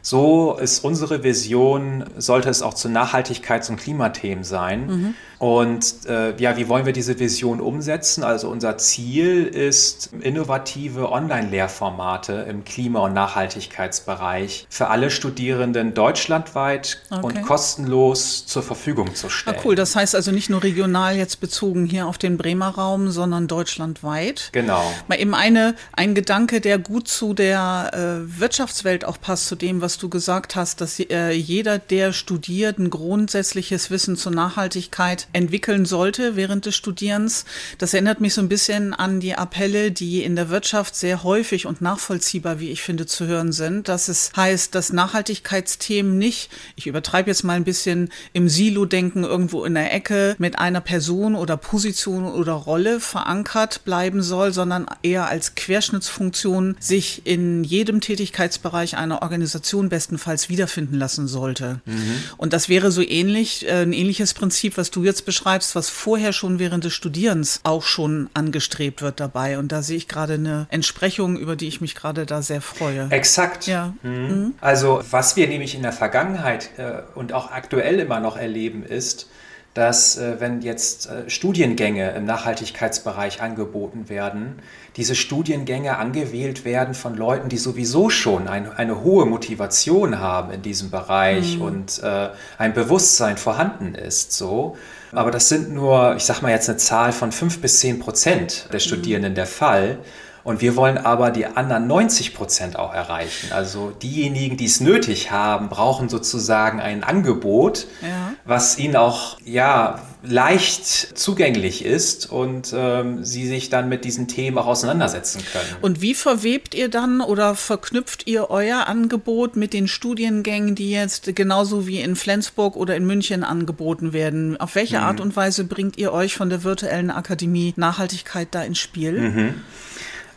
so 0.02 0.56
ist 0.58 0.84
unsere 0.84 1.24
Vision, 1.24 2.06
sollte 2.18 2.50
es 2.50 2.62
auch 2.62 2.76
zu 2.76 2.90
Nachhaltigkeits- 2.90 3.70
und 3.70 3.78
Klimathemen 3.78 4.44
sein. 4.44 4.86
Mhm. 4.88 5.14
Und 5.40 6.06
äh, 6.08 6.36
ja, 6.38 6.58
wie 6.58 6.68
wollen 6.70 6.86
wir 6.86 6.94
diese 6.94 7.20
Vision 7.20 7.60
umsetzen? 7.60 8.24
Also 8.24 8.50
unser 8.50 8.78
Ziel 8.78 9.46
ist, 9.46 10.12
innovative 10.22 11.12
Online-Lehrformate 11.12 12.46
im 12.50 12.64
Klima- 12.64 13.02
und 13.02 13.14
Nachhaltigkeitsbereich 13.14 14.68
für 14.70 14.88
alle 14.88 15.10
Studierenden 15.10 15.94
deutschlandweit 15.94 17.02
okay. 17.10 17.22
und 17.22 17.42
kostenlos 17.44 18.46
zur 18.46 18.64
Verfügung 18.64 19.16
zu 19.16 19.30
stellen. 19.30 19.58
Ah, 19.58 19.62
cool, 19.66 19.76
das 19.76 19.96
heißt 19.96 20.16
also 20.16 20.32
nicht 20.32 20.50
nur 20.50 20.64
regional 20.64 21.16
jetzt 21.16 21.40
bezogen 21.40 21.86
hier 21.86 22.08
auf 22.08 22.18
den 22.18 22.38
Bremer 22.38 22.70
Raum, 22.70 23.12
sondern 23.12 23.48
deutschlandweit. 23.48 24.50
Genau. 24.52 24.84
Mal 25.08 25.20
eben 25.20 25.34
eine, 25.34 25.76
ein 25.94 26.16
Gedanke, 26.16 26.62
der 26.62 26.78
gut 26.80 27.08
zu 27.08 27.34
der 27.34 27.92
äh, 27.94 28.40
Wirtschaftswelt 28.40 29.06
auch 29.06 29.20
passt, 29.20 29.48
zu 29.48 29.56
dem, 29.56 29.82
was 29.82 29.98
du 29.98 30.10
gesagt 30.10 30.56
hast, 30.56 30.82
dass 30.82 31.00
äh, 31.00 31.32
jeder, 31.32 31.80
der 31.80 32.14
studiert, 32.14 32.80
ein 32.80 32.90
grundsätzliches 32.90 33.92
Wissen 33.92 34.16
zur 34.16 34.32
Nachhaltigkeit 34.32 35.25
entwickeln 35.34 35.86
sollte 35.86 36.36
während 36.36 36.66
des 36.66 36.76
Studierens. 36.76 37.46
Das 37.78 37.94
erinnert 37.94 38.22
mich 38.22 38.34
so 38.34 38.42
ein 38.42 38.50
bisschen 38.50 38.94
an 38.94 39.20
die 39.20 39.36
Appelle, 39.36 39.92
die 39.92 40.24
in 40.24 40.36
der 40.36 40.50
Wirtschaft 40.50 40.96
sehr 40.96 41.24
häufig 41.24 41.66
und 41.66 41.82
nachvollziehbar, 41.82 42.60
wie 42.60 42.72
ich 42.72 42.82
finde, 42.82 43.06
zu 43.06 43.28
hören 43.28 43.52
sind. 43.52 43.88
Dass 43.88 44.08
es 44.08 44.32
heißt, 44.36 44.76
dass 44.76 44.94
Nachhaltigkeitsthemen 44.94 46.18
nicht, 46.18 46.50
ich 46.76 46.88
übertreibe 46.88 47.30
jetzt 47.30 47.44
mal 47.44 47.54
ein 47.54 47.64
bisschen, 47.64 48.10
im 48.34 48.50
Silo-Denken 48.50 49.24
irgendwo 49.24 49.66
in 49.66 49.74
der 49.74 49.94
Ecke 49.94 50.36
mit 50.38 50.60
einer 50.60 50.82
Person 50.82 51.36
oder 51.36 51.58
Position 51.58 52.26
oder 52.26 52.54
Rolle 52.54 53.00
verankert 53.00 53.84
bleiben 53.86 54.22
soll, 54.22 54.54
sondern 54.54 54.86
eher 55.02 55.28
als 55.28 55.56
Querschnittsfunktion 55.56 56.76
sich 56.80 57.22
in 57.26 57.64
jedem 57.64 58.02
Tätigkeitsbereich 58.02 58.98
einer 58.98 59.22
Organisation 59.22 59.90
bestenfalls 59.90 60.50
wiederfinden 60.50 60.98
lassen 60.98 61.28
sollte. 61.28 61.82
Mhm. 61.86 62.24
Und 62.38 62.54
das 62.54 62.70
wäre 62.70 62.92
so 62.92 63.02
ähnlich, 63.02 63.66
äh, 63.68 63.82
ein 63.82 63.94
ähnliches 63.94 64.34
Prinzip, 64.34 64.78
was 64.78 64.92
du 64.92 65.04
jetzt 65.04 65.15
beschreibst, 65.22 65.76
was 65.76 65.90
vorher 65.90 66.34
schon 66.34 66.60
während 66.60 66.84
des 66.84 66.94
Studierens 66.94 67.60
auch 67.64 67.84
schon 67.84 68.30
angestrebt 68.34 69.02
wird 69.02 69.20
dabei. 69.20 69.58
Und 69.58 69.72
da 69.72 69.82
sehe 69.82 69.98
ich 69.98 70.08
gerade 70.08 70.34
eine 70.34 70.68
Entsprechung, 70.70 71.38
über 71.38 71.56
die 71.56 71.68
ich 71.68 71.82
mich 71.82 71.96
gerade 71.96 72.26
da 72.26 72.42
sehr 72.42 72.62
freue. 72.62 73.08
Exakt. 73.10 73.68
Ja. 73.68 73.94
Mhm. 74.04 74.26
Mhm. 74.28 74.54
Also 74.62 75.02
was 75.10 75.36
wir 75.36 75.48
nämlich 75.48 75.76
in 75.76 75.82
der 75.82 75.94
Vergangenheit 75.94 76.70
äh, 76.78 77.02
und 77.16 77.34
auch 77.34 77.52
aktuell 77.52 78.00
immer 78.00 78.20
noch 78.20 78.38
erleben, 78.38 78.84
ist, 78.84 79.30
dass 79.76 80.18
äh, 80.18 80.40
wenn 80.40 80.62
jetzt 80.62 81.08
äh, 81.08 81.30
Studiengänge 81.30 82.12
im 82.12 82.24
Nachhaltigkeitsbereich 82.26 83.42
angeboten 83.42 84.08
werden, 84.08 84.60
diese 84.96 85.16
Studiengänge 85.16 85.98
angewählt 85.98 86.64
werden 86.64 86.94
von 86.94 87.16
Leuten, 87.16 87.50
die 87.50 87.58
sowieso 87.58 88.10
schon 88.10 88.48
ein, 88.48 88.72
eine 88.72 89.04
hohe 89.04 89.26
Motivation 89.26 90.20
haben 90.20 90.54
in 90.54 90.62
diesem 90.62 90.92
Bereich 90.92 91.58
mhm. 91.58 91.62
und 91.62 92.04
äh, 92.04 92.30
ein 92.58 92.74
Bewusstsein 92.74 93.36
vorhanden 93.36 93.96
ist. 93.96 94.32
So. 94.32 94.78
Aber 95.16 95.32
das 95.32 95.50
sind 95.50 95.74
nur, 95.74 96.16
ich 96.16 96.26
sag 96.26 96.42
mal 96.42 96.52
jetzt 96.52 96.70
eine 96.70 96.78
Zahl 96.78 97.12
von 97.12 97.32
fünf 97.32 97.62
bis 97.62 97.80
zehn 97.80 98.00
Prozent 98.00 98.68
der 98.72 98.80
mhm. 98.80 98.84
Studierenden 98.84 99.32
mhm. 99.34 99.36
der 99.36 99.48
Fall. 99.48 99.98
Und 100.44 100.62
wir 100.62 100.76
wollen 100.76 101.00
aber 101.00 101.32
die 101.32 101.48
anderen 101.48 101.88
90 101.88 102.36
Prozent 102.36 102.78
auch 102.78 102.94
erreichen. 102.94 103.52
Also 103.52 103.90
diejenigen, 103.90 104.58
die 104.58 104.66
es 104.66 104.80
nötig 104.80 105.32
haben, 105.32 105.70
brauchen 105.70 106.08
sozusagen 106.08 106.80
ein 106.80 107.04
Angebot, 107.04 107.88
ja. 108.04 108.34
was 108.46 108.78
ihnen 108.78 108.96
auch 108.96 109.40
ja 109.44 110.00
leicht 110.28 110.86
zugänglich 111.18 111.84
ist 111.84 112.30
und 112.32 112.74
ähm, 112.76 113.24
sie 113.24 113.48
sich 113.48 113.70
dann 113.70 113.90
mit 113.90 114.06
diesen 114.06 114.28
Themen 114.28 114.58
auch 114.58 114.68
auseinandersetzen 114.68 115.42
können. 115.52 115.82
Und 115.82 116.02
wie 116.02 116.14
verwebt 116.14 116.74
ihr 116.74 116.90
dann 116.90 117.22
oder 117.22 117.56
verknüpft 117.56 118.28
ihr 118.28 118.50
euer 118.50 118.88
Angebot 118.88 119.56
mit 119.56 119.74
den 119.74 119.88
Studiengängen, 119.88 120.76
die 120.76 120.92
jetzt 120.92 121.36
genauso 121.36 121.88
wie 121.88 122.00
in 122.02 122.16
Flensburg 122.16 122.76
oder 122.76 122.96
in 122.96 123.06
München 123.06 123.44
angeboten 123.44 124.14
werden? 124.14 124.58
Auf 124.58 124.76
welche 124.76 124.98
mhm. 124.98 125.04
Art 125.04 125.20
und 125.20 125.36
Weise 125.36 125.64
bringt 125.64 125.98
ihr 125.98 126.12
euch 126.12 126.36
von 126.36 126.50
der 126.50 126.64
virtuellen 126.64 127.12
Akademie 127.12 127.74
Nachhaltigkeit 127.78 128.50
da 128.52 128.64
ins 128.64 128.80
Spiel? 128.80 129.20
Mhm. 129.20 129.54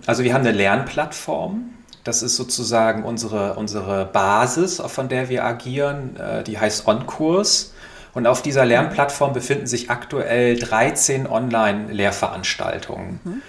Also 0.06 0.24
wir 0.24 0.34
haben 0.34 0.46
eine 0.46 0.56
Lernplattform. 0.56 1.70
Das 2.04 2.22
ist 2.22 2.36
sozusagen 2.36 3.04
unsere, 3.04 3.54
unsere 3.56 4.06
Basis, 4.06 4.80
von 4.86 5.08
der 5.08 5.28
wir 5.28 5.44
agieren. 5.44 6.16
Äh, 6.16 6.44
die 6.44 6.58
heißt 6.58 6.86
OnKurs. 6.86 7.74
Und 8.18 8.26
auf 8.26 8.42
dieser 8.42 8.64
Lernplattform 8.64 9.32
befinden 9.32 9.68
sich 9.68 9.90
aktuell 9.90 10.58
13 10.58 11.28
Online-Lehrveranstaltungen. 11.28 13.20
Mhm. 13.22 13.42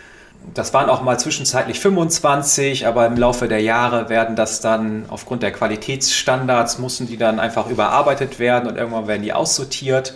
Das 0.54 0.76
waren 0.76 0.92
auch 0.92 1.02
mal 1.02 1.20
zwischenzeitlich 1.20 1.80
25, 1.80 2.86
aber 2.86 3.08
im 3.08 3.18
Laufe 3.18 3.48
der 3.48 3.62
Jahre 3.62 4.10
werden 4.10 4.36
das 4.36 4.62
dann 4.62 5.06
aufgrund 5.10 5.42
der 5.42 5.54
Qualitätsstandards, 5.54 6.78
mussten 6.78 7.08
die 7.08 7.18
dann 7.18 7.40
einfach 7.40 7.68
überarbeitet 7.68 8.38
werden 8.38 8.70
und 8.70 8.78
irgendwann 8.78 9.08
werden 9.08 9.24
die 9.24 9.34
aussortiert. 9.34 10.14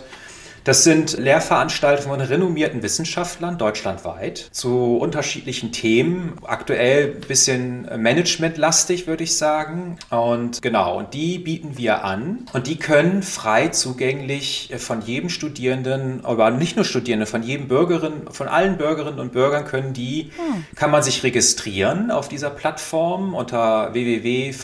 Das 0.64 0.82
sind 0.82 1.18
Lehrveranstaltungen 1.18 2.20
von 2.20 2.26
renommierten 2.26 2.82
Wissenschaftlern 2.82 3.58
deutschlandweit 3.58 4.48
zu 4.50 4.96
unterschiedlichen 4.96 5.72
Themen. 5.72 6.38
Aktuell 6.42 7.16
ein 7.16 7.20
bisschen 7.20 7.86
managementlastig, 7.98 9.06
würde 9.06 9.24
ich 9.24 9.36
sagen. 9.36 9.98
Und 10.08 10.62
genau, 10.62 10.96
und 10.96 11.12
die 11.12 11.38
bieten 11.38 11.76
wir 11.76 12.02
an. 12.02 12.46
Und 12.54 12.66
die 12.66 12.78
können 12.78 13.22
frei 13.22 13.68
zugänglich 13.68 14.72
von 14.78 15.02
jedem 15.02 15.28
Studierenden, 15.28 16.24
aber 16.24 16.50
nicht 16.50 16.76
nur 16.76 16.86
Studierende, 16.86 17.26
von 17.26 17.42
jedem 17.42 17.68
Bürgerin, 17.68 18.22
von 18.30 18.48
allen 18.48 18.78
Bürgerinnen 18.78 19.20
und 19.20 19.32
Bürgern 19.32 19.66
können 19.66 19.92
die, 19.92 20.30
hm. 20.34 20.64
kann 20.76 20.90
man 20.90 21.02
sich 21.02 21.22
registrieren 21.24 22.10
auf 22.10 22.28
dieser 22.28 22.48
Plattform 22.48 23.34
unter 23.34 23.92
www.va-bne.de 23.92 24.54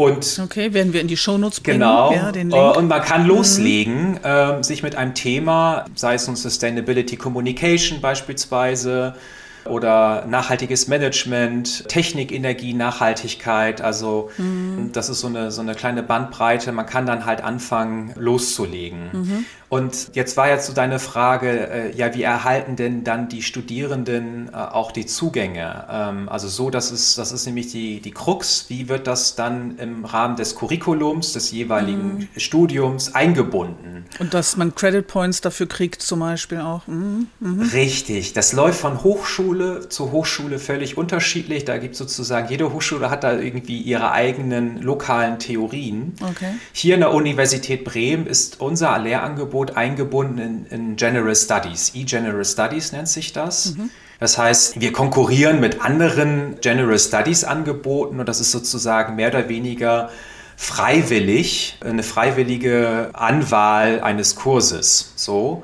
und 0.00 0.40
okay, 0.42 0.72
werden 0.72 0.92
wir 0.92 1.00
in 1.00 1.08
die 1.08 1.16
Shownotes 1.16 1.60
bringen. 1.60 1.80
Genau. 1.80 2.12
Ja, 2.12 2.30
Link. 2.30 2.54
Und 2.54 2.88
man 2.88 3.02
kann 3.02 3.22
mhm. 3.24 3.28
loslegen, 3.28 4.24
äh, 4.24 4.62
sich 4.62 4.82
mit 4.82 4.96
einem 4.96 5.14
Thema, 5.14 5.84
sei 5.94 6.14
es 6.14 6.26
nun 6.26 6.36
Sustainability 6.36 7.16
Communication 7.16 8.00
beispielsweise, 8.00 9.14
oder 9.66 10.24
nachhaltiges 10.26 10.88
Management, 10.88 11.88
Technik, 11.88 12.32
Energie, 12.32 12.72
Nachhaltigkeit. 12.72 13.80
Also 13.80 14.30
mhm. 14.38 14.90
das 14.92 15.08
ist 15.08 15.20
so 15.20 15.26
eine, 15.26 15.50
so 15.50 15.60
eine 15.60 15.74
kleine 15.74 16.02
Bandbreite. 16.02 16.72
Man 16.72 16.86
kann 16.86 17.06
dann 17.06 17.26
halt 17.26 17.42
anfangen, 17.42 18.12
loszulegen. 18.16 19.10
Mhm. 19.12 19.44
Und 19.70 20.10
jetzt 20.14 20.36
war 20.36 20.48
jetzt 20.48 20.66
so 20.66 20.72
deine 20.72 20.98
Frage, 20.98 21.70
äh, 21.70 21.96
ja, 21.96 22.12
wie 22.12 22.24
erhalten 22.24 22.74
denn 22.74 23.04
dann 23.04 23.28
die 23.28 23.40
Studierenden 23.40 24.50
äh, 24.52 24.56
auch 24.56 24.90
die 24.90 25.06
Zugänge? 25.06 25.86
Ähm, 25.88 26.28
also 26.28 26.48
so, 26.48 26.70
das 26.70 26.90
ist, 26.90 27.16
das 27.18 27.30
ist 27.30 27.46
nämlich 27.46 27.70
die, 27.70 28.00
die 28.00 28.10
Krux. 28.10 28.66
Wie 28.66 28.88
wird 28.88 29.06
das 29.06 29.36
dann 29.36 29.78
im 29.78 30.04
Rahmen 30.04 30.34
des 30.34 30.56
Curriculums, 30.56 31.34
des 31.34 31.52
jeweiligen 31.52 32.14
mhm. 32.14 32.28
Studiums 32.36 33.14
eingebunden? 33.14 34.06
Und 34.18 34.34
dass 34.34 34.56
man 34.56 34.74
Credit 34.74 35.06
Points 35.06 35.40
dafür 35.40 35.68
kriegt 35.68 36.02
zum 36.02 36.18
Beispiel 36.18 36.58
auch. 36.58 36.88
Mhm. 36.88 37.28
Mhm. 37.38 37.60
Richtig. 37.72 38.32
Das 38.32 38.52
läuft 38.52 38.80
von 38.80 39.04
Hochschule 39.04 39.88
zu 39.88 40.10
Hochschule 40.10 40.58
völlig 40.58 40.98
unterschiedlich. 40.98 41.64
Da 41.64 41.78
gibt 41.78 41.92
es 41.92 41.98
sozusagen, 41.98 42.48
jede 42.48 42.72
Hochschule 42.72 43.08
hat 43.08 43.22
da 43.22 43.38
irgendwie 43.38 43.78
ihre 43.78 44.10
eigenen 44.10 44.82
lokalen 44.82 45.38
Theorien. 45.38 46.14
Okay. 46.20 46.54
Hier 46.72 46.94
in 46.94 47.00
der 47.02 47.14
Universität 47.14 47.84
Bremen 47.84 48.26
ist 48.26 48.60
unser 48.60 48.98
Lehrangebot 48.98 49.59
Angebot 49.60 49.76
eingebunden 49.76 50.38
in, 50.38 50.66
in 50.66 50.96
General 50.96 51.34
Studies. 51.34 51.92
E-General 51.94 52.44
Studies 52.44 52.92
nennt 52.92 53.08
sich 53.08 53.32
das. 53.32 53.76
Mhm. 53.76 53.90
Das 54.18 54.38
heißt, 54.38 54.80
wir 54.80 54.92
konkurrieren 54.92 55.60
mit 55.60 55.82
anderen 55.82 56.60
General 56.60 56.98
Studies 56.98 57.44
Angeboten 57.44 58.20
und 58.20 58.28
das 58.28 58.40
ist 58.40 58.50
sozusagen 58.50 59.16
mehr 59.16 59.28
oder 59.28 59.48
weniger 59.48 60.10
freiwillig, 60.56 61.78
eine 61.84 62.02
freiwillige 62.02 63.10
Anwahl 63.14 64.00
eines 64.00 64.34
Kurses. 64.34 65.12
So. 65.16 65.62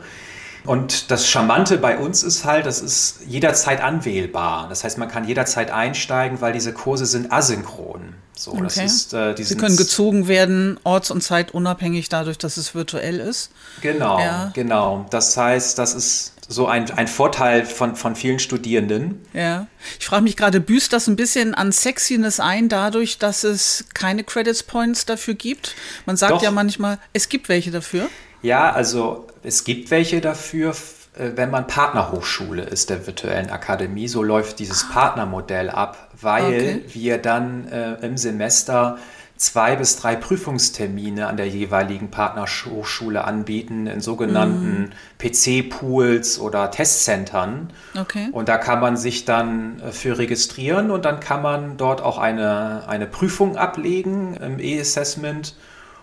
Und 0.66 1.10
das 1.10 1.28
Charmante 1.28 1.78
bei 1.78 1.98
uns 1.98 2.22
ist 2.22 2.44
halt, 2.44 2.66
das 2.66 2.80
ist 2.80 3.20
jederzeit 3.26 3.80
anwählbar. 3.80 4.68
Das 4.68 4.84
heißt, 4.84 4.98
man 4.98 5.08
kann 5.08 5.26
jederzeit 5.26 5.70
einsteigen, 5.70 6.40
weil 6.40 6.52
diese 6.52 6.72
Kurse 6.72 7.06
sind 7.06 7.32
asynchron. 7.32 8.14
So, 8.34 8.52
okay. 8.52 8.62
das 8.64 8.76
ist, 8.76 9.14
äh, 9.14 9.34
Sie 9.38 9.56
können 9.56 9.76
gezogen 9.76 10.28
werden, 10.28 10.78
orts- 10.84 11.10
und 11.10 11.22
zeitunabhängig, 11.22 12.10
dadurch, 12.10 12.36
dass 12.36 12.58
es 12.58 12.74
virtuell 12.74 13.18
ist. 13.18 13.50
Genau, 13.80 14.18
ja. 14.18 14.50
genau. 14.52 15.06
Das 15.10 15.36
heißt, 15.36 15.78
das 15.78 15.94
ist 15.94 16.32
so 16.48 16.66
ein, 16.66 16.90
ein 16.90 17.08
Vorteil 17.08 17.64
von, 17.64 17.96
von 17.96 18.14
vielen 18.14 18.38
Studierenden. 18.38 19.20
Ja. 19.32 19.66
Ich 19.98 20.06
frage 20.06 20.22
mich 20.22 20.36
gerade, 20.36 20.60
büßt 20.60 20.92
das 20.92 21.08
ein 21.08 21.16
bisschen 21.16 21.54
an 21.54 21.72
Sexiness 21.72 22.38
ein, 22.38 22.68
dadurch, 22.68 23.18
dass 23.18 23.42
es 23.42 23.86
keine 23.94 24.22
Credits 24.22 24.62
Points 24.62 25.06
dafür 25.06 25.34
gibt? 25.34 25.74
Man 26.04 26.16
sagt 26.16 26.32
Doch. 26.32 26.42
ja 26.42 26.50
manchmal, 26.50 26.98
es 27.12 27.28
gibt 27.28 27.48
welche 27.48 27.70
dafür. 27.70 28.08
Ja, 28.46 28.70
also 28.70 29.26
es 29.42 29.64
gibt 29.64 29.90
welche 29.90 30.20
dafür, 30.20 30.70
äh, 31.18 31.32
wenn 31.34 31.50
man 31.50 31.66
Partnerhochschule 31.66 32.62
ist 32.62 32.90
der 32.90 33.04
virtuellen 33.04 33.50
Akademie. 33.50 34.06
So 34.06 34.22
läuft 34.22 34.60
dieses. 34.60 34.88
Partnermodell 34.88 35.68
ab, 35.68 36.10
weil 36.20 36.44
okay. 36.44 36.84
wir 36.92 37.18
dann 37.18 37.66
äh, 37.66 37.94
im 38.06 38.16
Semester 38.16 38.98
zwei 39.36 39.74
bis 39.74 39.96
drei 39.96 40.14
Prüfungstermine 40.14 41.26
an 41.26 41.36
der 41.36 41.48
jeweiligen 41.48 42.12
Partnerhochschule 42.12 43.24
anbieten, 43.24 43.88
in 43.88 44.00
sogenannten 44.00 44.84
mm. 44.84 45.18
PC-Pools 45.18 46.38
oder 46.38 46.70
Testcentern. 46.70 47.70
Okay. 47.98 48.28
Und 48.30 48.48
da 48.48 48.58
kann 48.58 48.78
man 48.78 48.96
sich 48.96 49.24
dann 49.24 49.80
äh, 49.80 49.90
für 49.90 50.18
registrieren 50.18 50.92
und 50.92 51.04
dann 51.04 51.18
kann 51.18 51.42
man 51.42 51.76
dort 51.76 52.00
auch 52.00 52.18
eine, 52.18 52.84
eine 52.86 53.06
Prüfung 53.06 53.56
ablegen 53.56 54.36
im 54.36 54.60
E-Assessment 54.60 55.56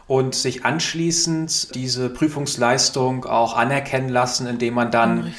und 0.08 0.36
sich 0.36 0.66
anschließend 0.66 1.74
diese 1.76 2.10
Prüfungsleistung 2.10 3.26
auch 3.26 3.56
anerkennen 3.56 4.10
lassen, 4.10 4.48
indem 4.48 4.74
man 4.74 4.92
dann 4.92 5.34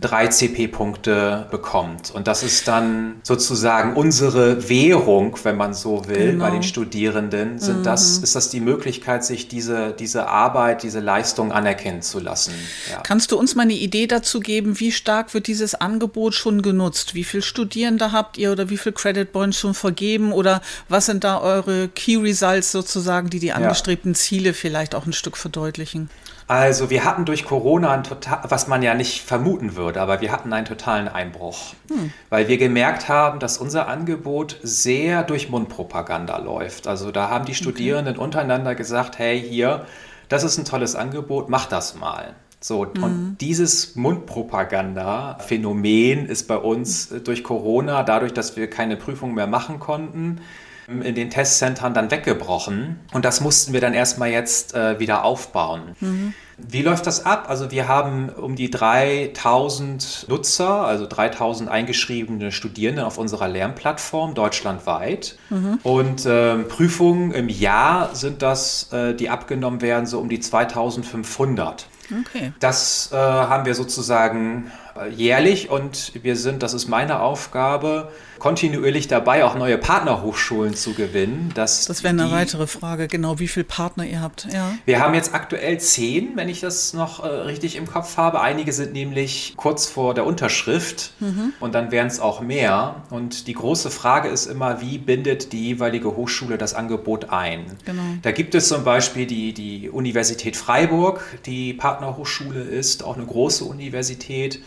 drei 0.00 0.28
CP-Punkte 0.28 1.46
bekommt. 1.50 2.10
Und 2.12 2.26
das 2.26 2.42
ist 2.42 2.66
dann 2.66 3.16
sozusagen 3.22 3.94
unsere 3.94 4.68
Währung, 4.68 5.36
wenn 5.42 5.56
man 5.56 5.74
so 5.74 6.08
will, 6.08 6.32
genau. 6.32 6.44
bei 6.44 6.50
den 6.50 6.62
Studierenden. 6.62 7.58
Sind 7.58 7.80
mhm. 7.80 7.82
das, 7.82 8.18
ist 8.18 8.34
das 8.34 8.48
die 8.48 8.60
Möglichkeit, 8.60 9.24
sich 9.24 9.48
diese, 9.48 9.92
diese 9.92 10.28
Arbeit, 10.28 10.82
diese 10.82 11.00
Leistung 11.00 11.52
anerkennen 11.52 12.00
zu 12.00 12.18
lassen? 12.18 12.54
Ja. 12.90 13.00
Kannst 13.02 13.32
du 13.32 13.38
uns 13.38 13.54
mal 13.54 13.62
eine 13.62 13.74
Idee 13.74 14.06
dazu 14.06 14.40
geben, 14.40 14.80
wie 14.80 14.92
stark 14.92 15.34
wird 15.34 15.46
dieses 15.46 15.74
Angebot 15.74 16.34
schon 16.34 16.62
genutzt? 16.62 17.14
Wie 17.14 17.24
viele 17.24 17.42
Studierende 17.42 18.12
habt 18.12 18.38
ihr 18.38 18.50
oder 18.50 18.70
wie 18.70 18.78
viele 18.78 18.94
Credit 18.94 19.30
Points 19.30 19.58
schon 19.58 19.74
vergeben? 19.74 20.32
Oder 20.32 20.62
was 20.88 21.06
sind 21.06 21.22
da 21.22 21.38
eure 21.40 21.88
Key 21.88 22.16
Results 22.16 22.72
sozusagen, 22.72 23.28
die 23.28 23.40
die 23.40 23.52
angestrebten 23.52 24.05
ja. 24.05 24.05
Ziele 24.14 24.54
vielleicht 24.54 24.94
auch 24.94 25.06
ein 25.06 25.12
Stück 25.12 25.36
verdeutlichen? 25.36 26.10
Also 26.48 26.90
wir 26.90 27.04
hatten 27.04 27.24
durch 27.24 27.44
Corona, 27.44 27.90
ein 27.90 28.04
total, 28.04 28.38
was 28.44 28.68
man 28.68 28.80
ja 28.82 28.94
nicht 28.94 29.22
vermuten 29.22 29.74
würde, 29.74 30.00
aber 30.00 30.20
wir 30.20 30.30
hatten 30.30 30.52
einen 30.52 30.66
totalen 30.66 31.08
Einbruch, 31.08 31.74
hm. 31.88 32.12
weil 32.30 32.46
wir 32.46 32.56
gemerkt 32.56 33.08
haben, 33.08 33.40
dass 33.40 33.58
unser 33.58 33.88
Angebot 33.88 34.58
sehr 34.62 35.24
durch 35.24 35.48
Mundpropaganda 35.48 36.38
läuft. 36.38 36.86
Also 36.86 37.10
da 37.10 37.30
haben 37.30 37.46
die 37.46 37.54
Studierenden 37.54 38.14
okay. 38.14 38.24
untereinander 38.24 38.76
gesagt, 38.76 39.18
hey 39.18 39.40
hier, 39.40 39.86
das 40.28 40.44
ist 40.44 40.58
ein 40.58 40.64
tolles 40.64 40.94
Angebot, 40.94 41.48
mach 41.48 41.66
das 41.66 41.96
mal. 41.96 42.36
So, 42.60 42.84
mhm. 42.84 43.02
und 43.02 43.36
dieses 43.40 43.96
Mundpropaganda-Phänomen 43.96 46.26
ist 46.26 46.46
bei 46.48 46.56
uns 46.56 47.08
durch 47.24 47.44
Corona, 47.44 48.02
dadurch, 48.02 48.32
dass 48.32 48.56
wir 48.56 48.70
keine 48.70 48.96
Prüfung 48.96 49.34
mehr 49.34 49.46
machen 49.46 49.78
konnten, 49.78 50.40
in 50.88 51.14
den 51.14 51.30
Testzentren 51.30 51.94
dann 51.94 52.10
weggebrochen. 52.10 53.00
Und 53.12 53.24
das 53.24 53.40
mussten 53.40 53.72
wir 53.72 53.80
dann 53.80 53.94
erstmal 53.94 54.30
jetzt 54.30 54.74
äh, 54.74 54.98
wieder 55.00 55.24
aufbauen. 55.24 55.96
Mhm. 56.00 56.34
Wie 56.58 56.82
läuft 56.82 57.06
das 57.06 57.26
ab? 57.26 57.46
Also 57.48 57.70
wir 57.70 57.86
haben 57.86 58.30
um 58.30 58.56
die 58.56 58.70
3000 58.70 60.26
Nutzer, 60.28 60.86
also 60.86 61.06
3000 61.06 61.68
eingeschriebene 61.68 62.50
Studierende 62.50 63.04
auf 63.04 63.18
unserer 63.18 63.46
Lernplattform 63.46 64.34
deutschlandweit. 64.34 65.36
Mhm. 65.50 65.78
Und 65.82 66.24
äh, 66.24 66.56
Prüfungen 66.58 67.32
im 67.32 67.50
Jahr 67.50 68.14
sind 68.14 68.40
das, 68.40 68.90
äh, 68.92 69.14
die 69.14 69.28
abgenommen 69.28 69.82
werden, 69.82 70.06
so 70.06 70.18
um 70.18 70.30
die 70.30 70.40
2500. 70.40 71.86
Okay. 72.20 72.52
Das 72.60 73.10
äh, 73.12 73.16
haben 73.16 73.66
wir 73.66 73.74
sozusagen 73.74 74.70
äh, 74.98 75.10
jährlich 75.10 75.70
und 75.70 76.12
wir 76.22 76.36
sind, 76.36 76.62
das 76.62 76.74
ist 76.74 76.88
meine 76.88 77.20
Aufgabe, 77.20 78.12
kontinuierlich 78.38 79.08
dabei, 79.08 79.44
auch 79.44 79.56
neue 79.56 79.78
Partnerhochschulen 79.78 80.74
zu 80.74 80.94
gewinnen. 80.94 81.50
das 81.54 81.88
wäre 82.02 82.10
eine 82.10 82.26
die, 82.26 82.32
weitere 82.32 82.66
Frage, 82.66 83.08
genau, 83.08 83.38
wie 83.38 83.48
viele 83.48 83.64
Partner 83.64 84.04
ihr 84.04 84.20
habt. 84.20 84.46
Ja. 84.52 84.72
Wir 84.84 85.00
haben 85.00 85.14
jetzt 85.14 85.34
aktuell 85.34 85.80
zehn, 85.80 86.32
wenn 86.36 86.45
ich 86.48 86.60
das 86.60 86.92
noch 86.92 87.24
äh, 87.24 87.28
richtig 87.28 87.76
im 87.76 87.86
Kopf 87.86 88.16
habe. 88.16 88.40
Einige 88.40 88.72
sind 88.72 88.92
nämlich 88.92 89.54
kurz 89.56 89.86
vor 89.86 90.14
der 90.14 90.26
Unterschrift 90.26 91.12
mhm. 91.20 91.52
und 91.60 91.74
dann 91.74 91.90
wären 91.90 92.06
es 92.06 92.20
auch 92.20 92.40
mehr. 92.40 93.02
Und 93.10 93.46
die 93.46 93.54
große 93.54 93.90
Frage 93.90 94.28
ist 94.28 94.46
immer, 94.46 94.80
wie 94.80 94.98
bindet 94.98 95.52
die 95.52 95.66
jeweilige 95.66 96.16
Hochschule 96.16 96.58
das 96.58 96.74
Angebot 96.74 97.30
ein? 97.30 97.64
Genau. 97.84 98.02
Da 98.22 98.32
gibt 98.32 98.54
es 98.54 98.68
zum 98.68 98.84
Beispiel 98.84 99.26
die, 99.26 99.52
die 99.52 99.90
Universität 99.90 100.56
Freiburg, 100.56 101.22
die 101.46 101.72
Partnerhochschule 101.74 102.60
ist, 102.60 103.04
auch 103.04 103.16
eine 103.16 103.26
große 103.26 103.64
Universität 103.64 104.60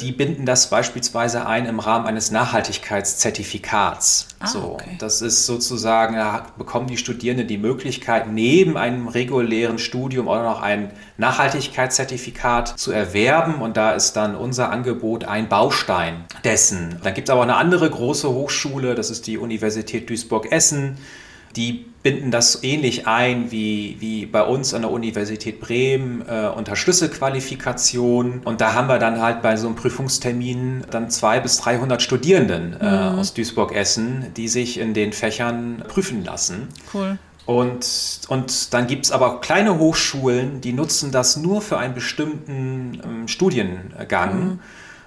die 0.00 0.12
binden 0.12 0.46
das 0.46 0.70
beispielsweise 0.70 1.46
ein 1.46 1.66
im 1.66 1.78
Rahmen 1.80 2.06
eines 2.06 2.30
Nachhaltigkeitszertifikats. 2.30 4.28
Ah, 4.38 4.46
so, 4.46 4.74
okay. 4.74 4.96
Das 4.98 5.20
ist 5.20 5.46
sozusagen, 5.46 6.14
da 6.14 6.46
bekommen 6.56 6.86
die 6.86 6.96
Studierenden 6.96 7.48
die 7.48 7.58
Möglichkeit, 7.58 8.32
neben 8.32 8.76
einem 8.76 9.08
regulären 9.08 9.78
Studium 9.78 10.28
auch 10.28 10.42
noch 10.42 10.62
ein 10.62 10.90
Nachhaltigkeitszertifikat 11.18 12.78
zu 12.78 12.92
erwerben. 12.92 13.56
Und 13.56 13.76
da 13.76 13.92
ist 13.92 14.14
dann 14.14 14.34
unser 14.34 14.70
Angebot 14.70 15.24
ein 15.24 15.48
Baustein 15.48 16.24
dessen. 16.44 16.98
Dann 17.02 17.14
gibt 17.14 17.28
es 17.28 17.32
aber 17.32 17.42
eine 17.42 17.56
andere 17.56 17.90
große 17.90 18.28
Hochschule, 18.30 18.94
das 18.94 19.10
ist 19.10 19.26
die 19.26 19.36
Universität 19.38 20.08
Duisburg-Essen. 20.08 20.96
Die 21.56 21.89
binden 22.02 22.30
das 22.30 22.62
ähnlich 22.62 23.06
ein 23.06 23.50
wie, 23.50 23.96
wie 24.00 24.24
bei 24.24 24.42
uns 24.42 24.72
an 24.72 24.82
der 24.82 24.90
Universität 24.90 25.60
Bremen 25.60 26.22
äh, 26.26 26.48
unter 26.48 26.74
Schlüsselqualifikation. 26.74 28.40
Und 28.44 28.60
da 28.60 28.72
haben 28.72 28.88
wir 28.88 28.98
dann 28.98 29.20
halt 29.20 29.42
bei 29.42 29.56
so 29.56 29.66
einem 29.66 29.76
Prüfungstermin 29.76 30.84
dann 30.90 31.10
zwei 31.10 31.40
bis 31.40 31.58
300 31.58 32.00
Studierenden 32.00 32.76
äh, 32.80 32.84
mhm. 32.84 33.18
aus 33.18 33.34
Duisburg-Essen, 33.34 34.32
die 34.36 34.48
sich 34.48 34.78
in 34.78 34.94
den 34.94 35.12
Fächern 35.12 35.84
prüfen 35.88 36.24
lassen. 36.24 36.68
Cool. 36.94 37.18
Und, 37.44 38.20
und 38.28 38.72
dann 38.72 38.86
gibt 38.86 39.06
es 39.06 39.12
aber 39.12 39.34
auch 39.34 39.40
kleine 39.40 39.78
Hochschulen, 39.78 40.60
die 40.60 40.72
nutzen 40.72 41.10
das 41.10 41.36
nur 41.36 41.60
für 41.60 41.78
einen 41.78 41.94
bestimmten 41.94 43.00
ähm, 43.04 43.28
Studiengang. 43.28 44.44
Mhm 44.44 44.58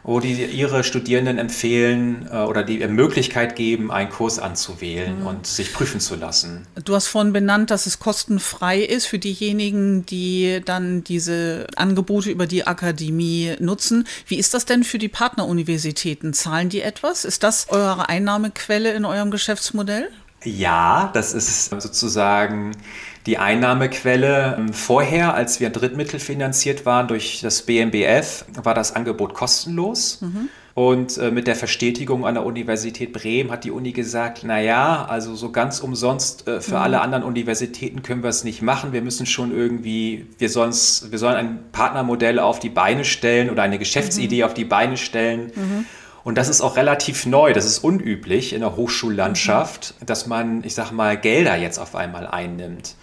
wo 0.04 0.20
die 0.20 0.46
ihre 0.46 0.84
Studierenden 0.84 1.38
empfehlen 1.38 2.28
äh, 2.32 2.38
oder 2.38 2.64
die 2.64 2.86
Möglichkeit 2.88 3.56
geben, 3.56 3.92
einen 3.92 4.10
Kurs 4.10 4.40
anzuwählen 4.40 5.22
mhm. 5.22 5.28
und 5.28 5.48
sich 5.48 5.74
prüfen 5.74 6.00
zu 6.00 6.16
lassen. 6.16 6.68
Du 6.84 6.96
hast 6.96 7.08
vorhin 7.08 7.34
benannt, 7.34 7.72
dass 7.72 7.86
es 7.86 8.00
kostenfrei 8.00 8.80
ist 8.80 9.06
für 9.06 9.20
diejenigen, 9.20 10.06
die 10.06 10.62
dann 10.64 11.04
diese 11.04 11.68
Angebote 11.76 12.30
über 12.30 12.48
die 12.48 12.68
Akademie 12.68 13.56
nutzen. 13.60 14.06
Wie 14.28 14.38
ist 14.38 14.54
das 14.54 14.66
denn 14.66 14.84
für 14.84 14.98
die 14.98 15.10
Partneruniversitäten? 15.10 16.34
Zahlen 16.34 16.70
die 16.70 16.82
etwas? 16.82 17.26
Ist 17.26 17.44
das 17.44 17.70
eure 17.70 18.10
Einnahmequelle 18.10 18.94
in 18.94 19.06
eurem 19.06 19.32
Geschäftsmodell? 19.32 20.10
Ja, 20.44 21.10
das 21.14 21.34
ist 21.34 21.70
sozusagen 21.70 22.76
die 23.26 23.38
Einnahmequelle. 23.38 24.58
Ähm, 24.58 24.74
vorher, 24.74 25.34
als 25.34 25.60
wir 25.60 25.70
drittmittelfinanziert 25.70 26.86
waren 26.86 27.08
durch 27.08 27.42
das 27.42 27.62
BMBF, 27.64 28.46
war 28.64 28.74
das 28.74 28.96
Angebot 28.96 29.34
kostenlos. 29.34 30.22
Mhm. 30.22 30.50
Und 30.76 31.20
äh, 31.20 31.30
mit 31.30 31.46
der 31.46 31.56
Verstetigung 31.56 32.26
an 32.26 32.34
der 32.34 32.46
Universität 32.46 33.14
Bremen 33.14 33.52
hat 33.52 33.64
die 33.64 33.70
Uni 33.70 33.92
gesagt, 33.92 34.44
naja, 34.44 35.06
also 35.06 35.36
so 35.36 35.52
ganz 35.52 35.80
umsonst 35.80 36.48
äh, 36.48 36.62
für 36.62 36.78
mhm. 36.78 36.82
alle 36.82 37.02
anderen 37.02 37.24
Universitäten 37.24 38.02
können 38.02 38.24
wir 38.24 38.32
es 38.32 38.44
nicht 38.44 38.64
machen. 38.64 38.92
Wir 38.92 39.04
müssen 39.04 39.28
schon 39.28 39.56
irgendwie, 39.56 40.26
wir, 40.40 40.50
sonst, 40.50 41.12
wir 41.12 41.20
sollen 41.20 41.36
ein 41.36 41.60
Partnermodell 41.72 42.40
auf 42.40 42.60
die 42.60 42.70
Beine 42.70 43.06
stellen 43.06 43.52
oder 43.52 43.62
eine 43.62 43.78
Geschäftsidee 43.78 44.40
mhm. 44.40 44.46
auf 44.46 44.56
die 44.56 44.66
Beine 44.66 44.98
stellen. 44.98 45.52
Mhm. 45.56 45.86
Und 46.24 46.38
das 46.38 46.48
ist 46.48 46.62
auch 46.62 46.78
relativ 46.78 47.26
neu, 47.26 47.54
das 47.54 47.66
ist 47.66 47.80
unüblich 47.80 48.54
in 48.54 48.62
der 48.62 48.76
Hochschullandschaft, 48.76 49.96
mhm. 50.00 50.06
dass 50.06 50.26
man, 50.26 50.64
ich 50.64 50.74
sag 50.74 50.92
mal, 50.92 51.18
Gelder 51.18 51.58
jetzt 51.58 51.80
auf 51.80 51.96
einmal 51.96 52.28
einnimmt. 52.28 52.96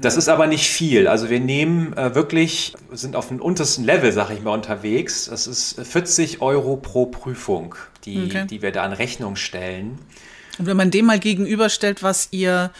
Das 0.00 0.16
ist 0.16 0.28
aber 0.28 0.46
nicht 0.46 0.68
viel. 0.68 1.06
Also 1.06 1.30
wir 1.30 1.40
nehmen 1.40 1.96
äh, 1.96 2.14
wirklich, 2.14 2.74
sind 2.92 3.14
auf 3.14 3.28
dem 3.28 3.40
untersten 3.40 3.84
Level, 3.84 4.10
sag 4.12 4.30
ich 4.30 4.42
mal, 4.42 4.52
unterwegs. 4.52 5.26
Das 5.30 5.46
ist 5.46 5.80
40 5.80 6.40
Euro 6.42 6.76
pro 6.76 7.06
Prüfung, 7.06 7.76
die, 8.04 8.24
okay. 8.24 8.46
die 8.48 8.60
wir 8.60 8.72
da 8.72 8.82
an 8.82 8.92
Rechnung 8.92 9.36
stellen. 9.36 9.98
Und 10.58 10.66
wenn 10.66 10.76
man 10.76 10.90
dem 10.90 11.06
mal 11.06 11.18
gegenüberstellt, 11.18 12.02
was 12.02 12.28
ihr 12.32 12.70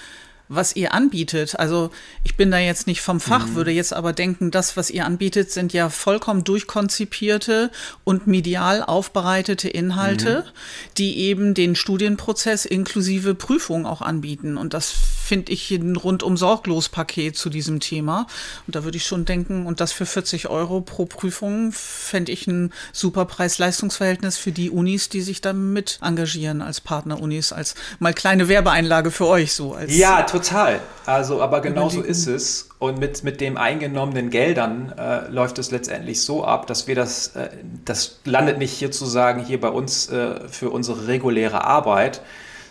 was 0.49 0.77
ihr 0.77 0.93
anbietet. 0.93 1.59
Also 1.59 1.91
ich 2.23 2.37
bin 2.37 2.51
da 2.51 2.59
jetzt 2.59 2.87
nicht 2.87 3.01
vom 3.01 3.21
Fach, 3.21 3.47
mhm. 3.47 3.55
würde 3.55 3.71
jetzt 3.71 3.95
aber 3.95 4.13
denken, 4.13 4.51
das, 4.51 4.77
was 4.77 4.91
ihr 4.91 5.07
anbietet, 5.07 5.51
sind 5.51 5.73
ja 5.73 5.89
vollkommen 5.89 6.45
durchkonzipierte 6.45 7.71
und 8.05 8.27
medial 8.27 8.83
aufbereitete 8.83 9.69
Inhalte, 9.69 10.45
mhm. 10.47 10.51
die 10.99 11.19
eben 11.19 11.55
den 11.55 11.77
Studienprozess 11.77 12.65
inklusive 12.67 13.35
Prüfung 13.35 13.87
auch 13.87 14.03
anbieten. 14.03 14.57
Und 14.57 14.75
das 14.75 14.93
finde 15.25 15.53
ich 15.53 15.71
ein 15.71 15.97
rundum 15.97 16.37
sorglos 16.37 16.89
Paket 16.89 17.37
zu 17.37 17.49
diesem 17.49 17.81
Thema. 17.81 18.27
Und 18.67 18.77
da 18.77 18.85
würde 18.85 18.97
ich 18.97 19.07
schon 19.07 19.25
denken, 19.25 19.67
und 19.67 19.81
das 19.81 19.93
für 19.93 20.07
40 20.07 20.49
Euro 20.49 20.81
pro 20.83 21.07
Prüfung 21.07 21.73
fände 21.73 22.31
ich 22.31 22.47
ein 22.47 22.73
super 22.93 23.25
Preis-Leistungs-Verhältnis 23.25 24.37
für 24.37 24.53
die 24.53 24.71
Unis, 24.71 25.09
die 25.09 25.23
sich 25.23 25.41
da 25.41 25.53
mit 25.53 25.99
engagieren 26.03 26.61
als 26.61 26.81
Partner-Unis, 26.81 27.53
als 27.53 27.75
mal 27.99 28.13
kleine 28.13 28.49
Werbeeinlage 28.49 29.11
für 29.11 29.27
euch 29.27 29.55
so. 29.55 29.75
Als 29.75 29.97
ja, 29.97 30.23
total. 30.23 30.81
Also, 31.07 31.43
aber 31.43 31.61
genau 31.61 31.89
so 31.89 32.03
ist 32.03 32.27
es. 32.27 32.69
Und 32.79 32.99
mit, 32.99 33.25
mit 33.25 33.41
den 33.41 33.57
eingenommenen 33.57 34.29
Geldern 34.29 34.93
äh, 34.99 35.31
läuft 35.31 35.59
es 35.59 35.71
letztendlich 35.71 36.21
so 36.21 36.45
ab, 36.45 36.67
dass 36.67 36.87
wir 36.87 36.95
das, 36.95 37.29
äh, 37.29 37.49
das 37.85 38.21
landet 38.25 38.59
nicht 38.59 38.73
hier 38.73 38.91
zu 38.91 39.07
sagen, 39.07 39.43
hier 39.43 39.59
bei 39.59 39.69
uns 39.69 40.09
äh, 40.11 40.47
für 40.49 40.69
unsere 40.69 41.07
reguläre 41.07 41.65
Arbt, 41.65 42.21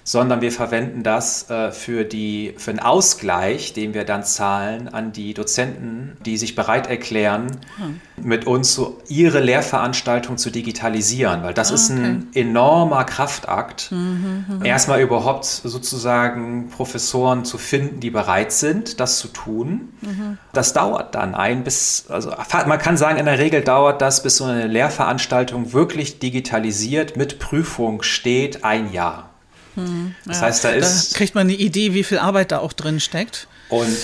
sondern 0.04 0.42
wir 0.42 0.52
verwenden 0.52 1.04
das 1.04 1.50
äh, 1.50 1.72
für, 1.72 2.04
die, 2.04 2.54
für 2.58 2.72
den 2.72 2.80
Ausgleich, 2.82 3.74
den 3.74 3.94
wir 3.94 4.04
dann 4.04 4.24
zahlen 4.24 4.90
an 4.90 5.14
die 5.14 5.34
Dozenten, 5.34 6.18
die 6.26 6.38
sich 6.38 6.56
bereit 6.56 6.88
erklären, 6.88 7.48
hm. 7.78 8.02
mit 8.18 8.46
uns 8.46 8.74
so 8.74 9.02
ihre 9.08 9.40
Lehrveranstaltung 9.40 10.38
zu 10.38 10.50
digitalisieren, 10.50 11.44
weil 11.44 11.54
das 11.54 11.72
ah, 11.72 11.76
ist 11.76 11.90
ein 11.90 12.28
enormer 12.34 13.06
Kraftakt, 13.06 13.92
mhm, 13.92 14.46
mh, 14.48 14.56
mh. 14.58 14.66
erstmal 14.66 15.02
überhaupt 15.02 15.46
sozusagen 15.46 16.70
Professoren 16.70 17.46
zu 17.46 17.58
finden, 17.58 18.00
die 18.00 18.10
bereit 18.10 18.52
sind, 18.52 19.00
das 19.00 19.20
zu 19.20 19.30
tun. 19.30 19.94
Mhm. 20.02 20.38
Das 20.52 20.74
dauert 20.74 21.16
dann 21.16 21.34
ein 21.34 21.64
bis, 21.64 22.06
also 22.10 22.32
man 22.68 22.80
kann 22.80 22.98
sagen, 22.98 23.18
in 23.18 23.26
der 23.26 23.40
Regel 23.40 23.62
dauert 23.62 24.02
das, 24.02 24.22
bis 24.22 24.38
so 24.38 24.44
eine 24.44 24.68
Lehrveranstaltung 24.68 25.74
wirklich 25.74 26.20
digitalisiert 26.20 27.16
mit 27.16 27.40
Prüfung 27.40 28.04
steht, 28.04 28.64
ein 28.64 28.92
Jahr. 28.92 29.33
Hm, 29.76 30.16
das 30.26 30.40
ja, 30.40 30.48
heißt, 30.48 30.64
da 30.64 30.70
ist. 30.70 31.14
Da 31.14 31.18
kriegt 31.18 31.36
man 31.36 31.48
eine 31.48 31.56
Idee, 31.56 31.94
wie 31.94 32.04
viel 32.04 32.20
Arbeit 32.20 32.52
da 32.52 32.60
auch 32.60 32.74
drin 32.74 33.00
steckt. 33.00 33.48
Und, 33.70 33.98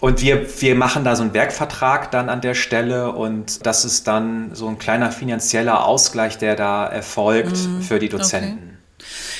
und 0.00 0.20
wir, 0.20 0.46
wir 0.60 0.74
machen 0.74 1.04
da 1.04 1.16
so 1.16 1.22
einen 1.22 1.32
Werkvertrag 1.32 2.10
dann 2.10 2.28
an 2.28 2.40
der 2.40 2.54
Stelle 2.54 3.12
und 3.12 3.64
das 3.64 3.84
ist 3.84 4.06
dann 4.06 4.54
so 4.54 4.68
ein 4.68 4.78
kleiner 4.78 5.10
finanzieller 5.10 5.86
Ausgleich, 5.86 6.36
der 6.36 6.56
da 6.56 6.86
erfolgt 6.86 7.56
hm, 7.56 7.82
für 7.82 7.98
die 7.98 8.08
Dozenten. 8.08 8.58
Okay. 8.58 8.74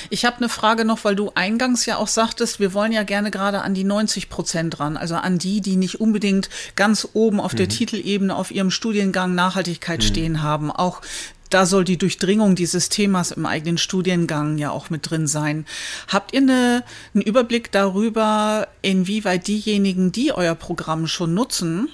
Ich 0.09 0.25
habe 0.25 0.37
eine 0.37 0.49
Frage 0.49 0.85
noch, 0.85 1.03
weil 1.03 1.15
du 1.15 1.31
eingangs 1.35 1.85
ja 1.85 1.97
auch 1.97 2.07
sagtest, 2.07 2.59
wir 2.59 2.73
wollen 2.73 2.91
ja 2.91 3.03
gerne 3.03 3.31
gerade 3.31 3.61
an 3.61 3.73
die 3.73 3.83
90 3.83 4.29
Prozent 4.29 4.79
ran, 4.79 4.97
also 4.97 5.15
an 5.15 5.39
die, 5.39 5.61
die 5.61 5.75
nicht 5.75 5.99
unbedingt 5.99 6.49
ganz 6.75 7.07
oben 7.13 7.39
auf 7.39 7.53
mhm. 7.53 7.57
der 7.57 7.69
Titelebene 7.69 8.35
auf 8.35 8.51
ihrem 8.51 8.71
Studiengang 8.71 9.35
Nachhaltigkeit 9.35 9.99
mhm. 9.99 10.05
stehen 10.05 10.43
haben. 10.43 10.71
Auch 10.71 11.01
da 11.49 11.65
soll 11.65 11.83
die 11.83 11.97
Durchdringung 11.97 12.55
dieses 12.55 12.89
Themas 12.89 13.31
im 13.31 13.45
eigenen 13.45 13.77
Studiengang 13.77 14.57
ja 14.57 14.71
auch 14.71 14.89
mit 14.89 15.09
drin 15.09 15.27
sein. 15.27 15.65
Habt 16.07 16.33
ihr 16.33 16.41
eine, 16.41 16.83
einen 17.13 17.23
Überblick 17.23 17.71
darüber, 17.71 18.67
inwieweit 18.81 19.47
diejenigen, 19.47 20.11
die 20.11 20.31
euer 20.33 20.55
Programm 20.55 21.07
schon 21.07 21.33
nutzen, 21.33 21.89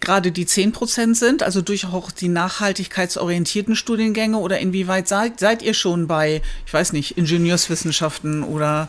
gerade 0.00 0.30
die 0.30 0.46
10 0.46 0.72
Prozent 0.72 1.16
sind, 1.16 1.42
also 1.42 1.62
durchaus 1.62 2.14
die 2.14 2.28
nachhaltigkeitsorientierten 2.28 3.76
Studiengänge 3.76 4.38
oder 4.38 4.58
inwieweit 4.58 5.08
seid, 5.08 5.40
seid 5.40 5.62
ihr 5.62 5.74
schon 5.74 6.06
bei, 6.06 6.42
ich 6.66 6.72
weiß 6.72 6.92
nicht, 6.92 7.16
Ingenieurswissenschaften 7.16 8.42
oder 8.42 8.88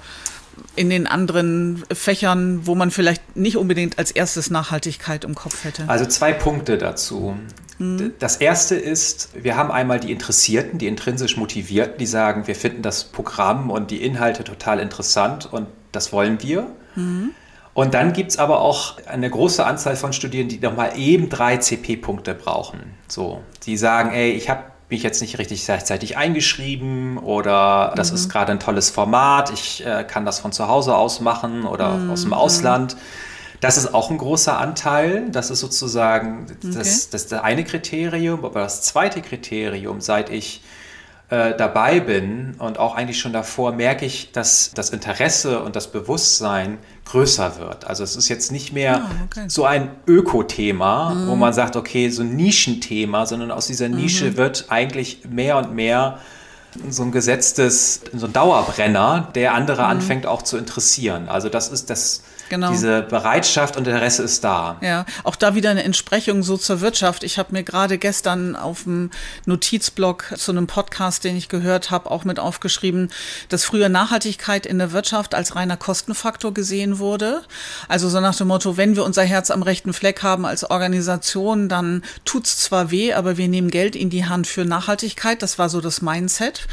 in 0.75 0.89
den 0.89 1.07
anderen 1.07 1.83
Fächern, 1.91 2.65
wo 2.65 2.75
man 2.75 2.91
vielleicht 2.91 3.35
nicht 3.35 3.57
unbedingt 3.57 3.97
als 3.99 4.11
erstes 4.11 4.49
Nachhaltigkeit 4.49 5.23
im 5.23 5.35
Kopf 5.35 5.63
hätte? 5.63 5.83
Also 5.87 6.05
zwei 6.05 6.33
Punkte 6.33 6.77
dazu. 6.77 7.35
Mhm. 7.79 8.13
Das 8.19 8.37
erste 8.37 8.75
ist, 8.75 9.29
wir 9.33 9.55
haben 9.55 9.71
einmal 9.71 9.99
die 9.99 10.11
Interessierten, 10.11 10.79
die 10.79 10.87
intrinsisch 10.87 11.37
Motivierten, 11.37 11.97
die 11.97 12.05
sagen, 12.05 12.47
wir 12.47 12.55
finden 12.55 12.81
das 12.81 13.03
Programm 13.05 13.69
und 13.69 13.91
die 13.91 14.03
Inhalte 14.03 14.43
total 14.43 14.79
interessant 14.79 15.51
und 15.51 15.67
Das 15.91 16.11
wollen 16.13 16.41
wir. 16.43 16.67
Mhm. 16.95 17.31
Und 17.73 17.93
dann 17.93 18.13
gibt 18.13 18.31
es 18.31 18.37
aber 18.37 18.61
auch 18.61 18.97
eine 19.05 19.29
große 19.29 19.63
Anzahl 19.65 19.95
von 19.95 20.11
Studierenden, 20.11 20.59
die 20.59 20.65
nochmal 20.65 20.97
eben 20.97 21.29
drei 21.29 21.57
CP-Punkte 21.57 22.33
brauchen. 22.33 22.79
So, 23.07 23.41
die 23.65 23.77
sagen, 23.77 24.11
ey, 24.11 24.31
ich 24.31 24.49
habe 24.49 24.63
mich 24.89 25.03
jetzt 25.03 25.21
nicht 25.21 25.37
richtig 25.37 25.65
gleichzeitig 25.65 26.17
eingeschrieben 26.17 27.17
oder 27.17 27.93
das 27.95 28.11
mhm. 28.11 28.15
ist 28.15 28.29
gerade 28.29 28.53
ein 28.53 28.59
tolles 28.59 28.89
Format, 28.89 29.51
ich 29.51 29.85
äh, 29.85 30.03
kann 30.05 30.25
das 30.25 30.39
von 30.39 30.51
zu 30.51 30.67
Hause 30.67 30.95
aus 30.95 31.19
machen 31.19 31.65
oder 31.65 31.97
mhm. 31.97 32.11
aus 32.11 32.21
dem 32.21 32.33
Ausland. 32.33 32.95
Das 33.59 33.75
ist 33.77 33.93
auch 33.93 34.11
ein 34.11 34.19
großer 34.19 34.57
Anteil. 34.57 35.29
Das 35.31 35.49
ist 35.49 35.61
sozusagen 35.61 36.45
das, 36.61 36.75
okay. 36.75 36.77
das, 36.77 37.09
das 37.09 37.33
eine 37.33 37.63
Kriterium. 37.63 38.45
Aber 38.45 38.61
das 38.61 38.83
zweite 38.83 39.21
Kriterium, 39.21 39.99
seit 39.99 40.29
ich 40.29 40.61
äh, 41.29 41.55
dabei 41.57 41.99
bin 41.99 42.55
und 42.57 42.79
auch 42.79 42.95
eigentlich 42.95 43.19
schon 43.19 43.33
davor, 43.33 43.73
merke 43.73 44.05
ich, 44.05 44.31
dass 44.31 44.71
das 44.73 44.91
Interesse 44.91 45.61
und 45.61 45.75
das 45.75 45.91
Bewusstsein 45.91 46.77
größer 47.05 47.59
wird. 47.59 47.85
Also 47.85 48.03
es 48.03 48.15
ist 48.15 48.29
jetzt 48.29 48.51
nicht 48.51 48.71
mehr 48.71 49.01
ah, 49.01 49.11
okay. 49.25 49.45
so 49.47 49.65
ein 49.65 49.91
Öko-Thema, 50.07 51.13
mhm. 51.13 51.27
wo 51.27 51.35
man 51.35 51.53
sagt, 51.53 51.75
okay, 51.75 52.09
so 52.09 52.21
ein 52.21 52.35
Nischenthema, 52.35 53.25
sondern 53.25 53.51
aus 53.51 53.67
dieser 53.67 53.89
Nische 53.89 54.31
mhm. 54.31 54.37
wird 54.37 54.65
eigentlich 54.69 55.23
mehr 55.29 55.57
und 55.57 55.73
mehr 55.73 56.19
so 56.89 57.03
ein 57.03 57.11
gesetztes, 57.11 58.01
so 58.13 58.27
ein 58.27 58.33
Dauerbrenner, 58.33 59.29
der 59.35 59.53
andere 59.53 59.83
mhm. 59.83 59.89
anfängt 59.89 60.25
auch 60.25 60.43
zu 60.43 60.57
interessieren. 60.57 61.27
Also 61.27 61.49
das 61.49 61.69
ist 61.69 61.89
das 61.89 62.23
Genau. 62.49 62.71
Diese 62.71 63.01
Bereitschaft 63.01 63.77
und 63.77 63.87
Interesse 63.87 64.23
ist 64.23 64.43
da. 64.43 64.77
Ja, 64.81 65.05
auch 65.23 65.35
da 65.35 65.55
wieder 65.55 65.69
eine 65.69 65.83
Entsprechung 65.83 66.43
so 66.43 66.57
zur 66.57 66.81
Wirtschaft. 66.81 67.23
Ich 67.23 67.37
habe 67.37 67.53
mir 67.53 67.63
gerade 67.63 67.97
gestern 67.97 68.55
auf 68.55 68.83
dem 68.83 69.11
Notizblock 69.45 70.33
zu 70.37 70.51
einem 70.51 70.67
Podcast, 70.67 71.23
den 71.23 71.35
ich 71.35 71.49
gehört 71.49 71.91
habe, 71.91 72.09
auch 72.11 72.23
mit 72.23 72.39
aufgeschrieben, 72.39 73.09
dass 73.49 73.65
früher 73.65 73.89
Nachhaltigkeit 73.89 74.65
in 74.65 74.77
der 74.77 74.91
Wirtschaft 74.91 75.35
als 75.35 75.55
reiner 75.55 75.77
Kostenfaktor 75.77 76.53
gesehen 76.53 76.99
wurde. 76.99 77.41
Also 77.87 78.09
so 78.09 78.19
nach 78.19 78.35
dem 78.35 78.47
Motto, 78.47 78.77
wenn 78.77 78.95
wir 78.95 79.03
unser 79.03 79.23
Herz 79.23 79.51
am 79.51 79.63
rechten 79.63 79.93
Fleck 79.93 80.23
haben 80.23 80.45
als 80.45 80.69
Organisation, 80.69 81.69
dann 81.69 82.03
tut's 82.25 82.57
zwar 82.57 82.91
weh, 82.91 83.13
aber 83.13 83.37
wir 83.37 83.47
nehmen 83.47 83.69
Geld 83.69 83.95
in 83.95 84.09
die 84.09 84.25
Hand 84.25 84.47
für 84.47 84.65
Nachhaltigkeit. 84.65 85.41
Das 85.41 85.59
war 85.59 85.69
so 85.69 85.81
das 85.81 86.01
Mindset. 86.01 86.67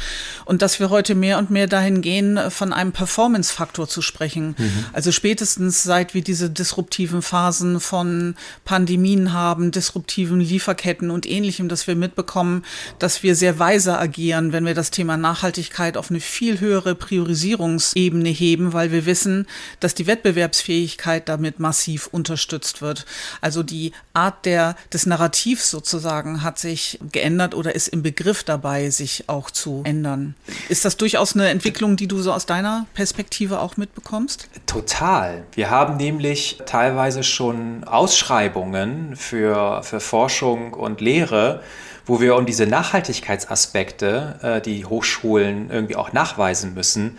Und 0.45 0.61
dass 0.61 0.79
wir 0.79 0.89
heute 0.89 1.15
mehr 1.15 1.37
und 1.37 1.49
mehr 1.49 1.67
dahin 1.67 2.01
gehen, 2.01 2.39
von 2.49 2.73
einem 2.73 2.91
Performance-Faktor 2.91 3.87
zu 3.87 4.01
sprechen. 4.01 4.55
Mhm. 4.57 4.85
Also 4.93 5.11
spätestens 5.11 5.64
spätestens 5.65 5.83
seit 5.83 6.13
wir 6.13 6.21
diese 6.21 6.49
disruptiven 6.49 7.21
Phasen 7.21 7.79
von 7.79 8.35
Pandemien 8.65 9.33
haben, 9.33 9.71
disruptiven 9.71 10.39
Lieferketten 10.39 11.09
und 11.09 11.25
ähnlichem, 11.25 11.69
dass 11.69 11.87
wir 11.87 11.95
mitbekommen, 11.95 12.63
dass 12.99 13.23
wir 13.23 13.35
sehr 13.35 13.57
weise 13.59 13.97
agieren, 13.97 14.51
wenn 14.51 14.65
wir 14.65 14.73
das 14.73 14.91
Thema 14.91 15.17
Nachhaltigkeit 15.17 15.97
auf 15.97 16.09
eine 16.09 16.19
viel 16.19 16.59
höhere 16.59 16.95
Priorisierungsebene 16.95 18.29
heben, 18.29 18.73
weil 18.73 18.91
wir 18.91 19.05
wissen, 19.05 19.47
dass 19.79 19.95
die 19.95 20.07
Wettbewerbsfähigkeit 20.07 21.29
damit 21.29 21.59
massiv 21.59 22.07
unterstützt 22.07 22.81
wird. 22.81 23.05
Also 23.41 23.63
die 23.63 23.91
Art 24.13 24.45
der, 24.45 24.75
des 24.93 25.05
Narrativs 25.05 25.71
sozusagen 25.71 26.43
hat 26.43 26.59
sich 26.59 26.99
geändert 27.11 27.55
oder 27.55 27.75
ist 27.75 27.87
im 27.87 28.03
Begriff 28.03 28.43
dabei, 28.43 28.89
sich 28.89 29.25
auch 29.27 29.49
zu 29.49 29.81
ändern. 29.85 30.35
Ist 30.69 30.85
das 30.85 30.97
durchaus 30.97 31.33
eine 31.33 31.49
Entwicklung, 31.49 31.95
die 31.95 32.07
du 32.07 32.21
so 32.21 32.31
aus 32.33 32.45
deiner 32.45 32.85
Perspektive 32.93 33.59
auch 33.59 33.77
mitbekommst? 33.77 34.47
Total. 34.65 35.45
Wir 35.55 35.69
haben 35.69 35.95
nämlich 35.95 36.59
teilweise 36.65 37.23
schon 37.23 37.85
Ausschreibungen 37.85 39.15
für, 39.15 39.81
für 39.83 40.01
Forschung 40.01 40.73
und 40.73 40.99
Lehre, 40.99 41.61
wo 42.05 42.19
wir 42.19 42.35
um 42.35 42.45
diese 42.45 42.67
Nachhaltigkeitsaspekte, 42.67 44.39
äh, 44.41 44.61
die 44.61 44.85
Hochschulen 44.85 45.69
irgendwie 45.71 45.95
auch 45.95 46.11
nachweisen 46.11 46.73
müssen, 46.73 47.17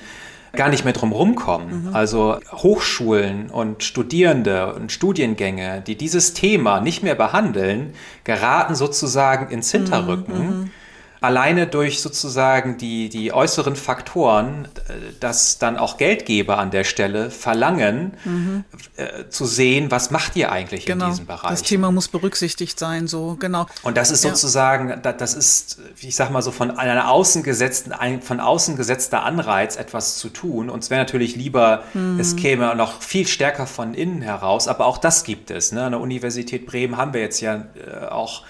gar 0.52 0.68
nicht 0.68 0.84
mehr 0.84 0.92
drum 0.92 1.12
rumkommen. 1.12 1.88
Mhm. 1.88 1.96
Also 1.96 2.38
Hochschulen 2.52 3.48
und 3.48 3.82
Studierende 3.82 4.74
und 4.74 4.92
Studiengänge, 4.92 5.82
die 5.86 5.96
dieses 5.96 6.34
Thema 6.34 6.80
nicht 6.80 7.02
mehr 7.02 7.14
behandeln, 7.14 7.94
geraten 8.24 8.74
sozusagen 8.74 9.50
ins 9.50 9.70
Hinterrücken. 9.72 10.38
Mhm. 10.38 10.70
Alleine 11.20 11.66
durch 11.66 12.00
sozusagen 12.00 12.78
die, 12.78 13.08
die 13.08 13.32
äußeren 13.32 13.76
Faktoren, 13.76 14.68
äh, 14.88 14.92
dass 15.20 15.58
dann 15.58 15.76
auch 15.76 15.96
Geldgeber 15.96 16.58
an 16.58 16.70
der 16.70 16.84
Stelle 16.84 17.30
verlangen, 17.30 18.14
mhm. 18.24 18.64
äh, 18.96 19.28
zu 19.28 19.46
sehen, 19.46 19.90
was 19.90 20.10
macht 20.10 20.36
ihr 20.36 20.52
eigentlich 20.52 20.86
genau. 20.86 21.06
in 21.06 21.10
diesem 21.12 21.26
Bereich. 21.26 21.50
Das 21.50 21.62
Thema 21.62 21.90
muss 21.90 22.08
berücksichtigt 22.08 22.78
sein, 22.78 23.06
so 23.06 23.36
genau. 23.38 23.66
Und 23.82 23.96
das 23.96 24.10
ist 24.10 24.22
sozusagen, 24.22 24.90
ja. 24.90 24.96
das 24.96 25.34
ist, 25.34 25.78
ich 26.00 26.16
sag 26.16 26.30
mal 26.30 26.42
so, 26.42 26.52
von 26.52 26.70
einer 26.78 27.10
außen 27.10 27.42
gesetzten, 27.42 27.92
von 28.20 28.40
außen 28.40 28.76
gesetzter 28.76 29.22
Anreiz, 29.22 29.76
etwas 29.76 30.18
zu 30.18 30.28
tun. 30.28 30.70
Und 30.70 30.82
es 30.82 30.90
wäre 30.90 31.00
natürlich 31.00 31.36
lieber, 31.36 31.84
mhm. 31.94 32.20
es 32.20 32.36
käme 32.36 32.74
noch 32.76 33.02
viel 33.02 33.26
stärker 33.26 33.66
von 33.66 33.94
innen 33.94 34.22
heraus, 34.22 34.68
aber 34.68 34.86
auch 34.86 34.98
das 34.98 35.24
gibt 35.24 35.50
es. 35.50 35.72
Ne? 35.72 35.84
An 35.84 35.92
der 35.92 36.00
Universität 36.00 36.66
Bremen 36.66 36.96
haben 36.96 37.12
wir 37.12 37.20
jetzt 37.20 37.40
ja 37.40 37.64
äh, 37.74 38.06
auch 38.06 38.42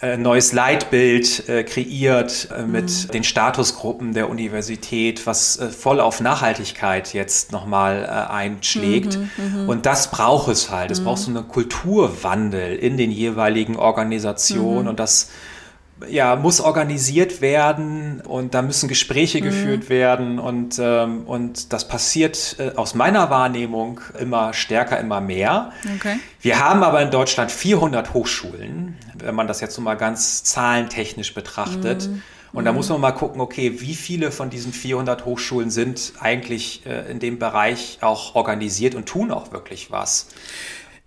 äh, 0.00 0.16
neues 0.16 0.52
Leitbild 0.52 1.48
äh, 1.48 1.64
kreiert 1.64 2.48
äh, 2.56 2.62
mit 2.62 2.84
mhm. 2.84 3.10
den 3.10 3.24
Statusgruppen 3.24 4.14
der 4.14 4.30
Universität, 4.30 5.26
was 5.26 5.58
äh, 5.58 5.70
voll 5.70 5.98
auf 6.00 6.20
Nachhaltigkeit 6.20 7.12
jetzt 7.14 7.50
nochmal 7.50 8.06
einschlägt. 8.06 9.18
Mhm, 9.18 9.62
mhm, 9.62 9.68
Und 9.68 9.86
das 9.86 10.12
braucht 10.12 10.48
es 10.48 10.70
halt. 10.70 10.92
Es 10.92 11.02
braucht 11.02 11.18
so 11.18 11.30
einen 11.30 11.48
Kulturwandel 11.48 12.76
in 12.76 12.96
den 12.96 13.10
jeweiligen 13.10 13.74
Organisationen 13.74 14.82
mhm. 14.82 14.88
und 14.90 15.00
das 15.00 15.30
ja, 16.08 16.36
muss 16.36 16.60
organisiert 16.60 17.40
werden 17.40 18.20
und 18.20 18.54
da 18.54 18.62
müssen 18.62 18.88
Gespräche 18.88 19.40
mhm. 19.40 19.44
geführt 19.44 19.88
werden 19.88 20.38
und, 20.38 20.78
ähm, 20.78 21.22
und 21.26 21.72
das 21.72 21.88
passiert 21.88 22.56
äh, 22.58 22.76
aus 22.76 22.94
meiner 22.94 23.30
Wahrnehmung 23.30 24.00
immer 24.18 24.52
stärker, 24.52 24.98
immer 25.00 25.20
mehr. 25.20 25.72
Okay. 25.96 26.20
Wir 26.40 26.60
haben 26.60 26.82
aber 26.82 27.02
in 27.02 27.10
Deutschland 27.10 27.50
400 27.50 28.14
Hochschulen, 28.14 28.96
wenn 29.14 29.34
man 29.34 29.48
das 29.48 29.60
jetzt 29.60 29.74
so 29.74 29.82
mal 29.82 29.96
ganz 29.96 30.44
zahlentechnisch 30.44 31.34
betrachtet. 31.34 32.08
Mhm. 32.08 32.22
Und 32.52 32.64
da 32.64 32.72
muss 32.72 32.88
man 32.88 33.00
mal 33.00 33.12
gucken, 33.12 33.40
okay, 33.40 33.80
wie 33.80 33.94
viele 33.94 34.32
von 34.32 34.48
diesen 34.48 34.72
400 34.72 35.26
Hochschulen 35.26 35.70
sind 35.70 36.14
eigentlich 36.18 36.86
äh, 36.86 37.10
in 37.10 37.18
dem 37.18 37.38
Bereich 37.38 37.98
auch 38.00 38.34
organisiert 38.34 38.94
und 38.94 39.06
tun 39.06 39.30
auch 39.30 39.52
wirklich 39.52 39.90
was 39.90 40.28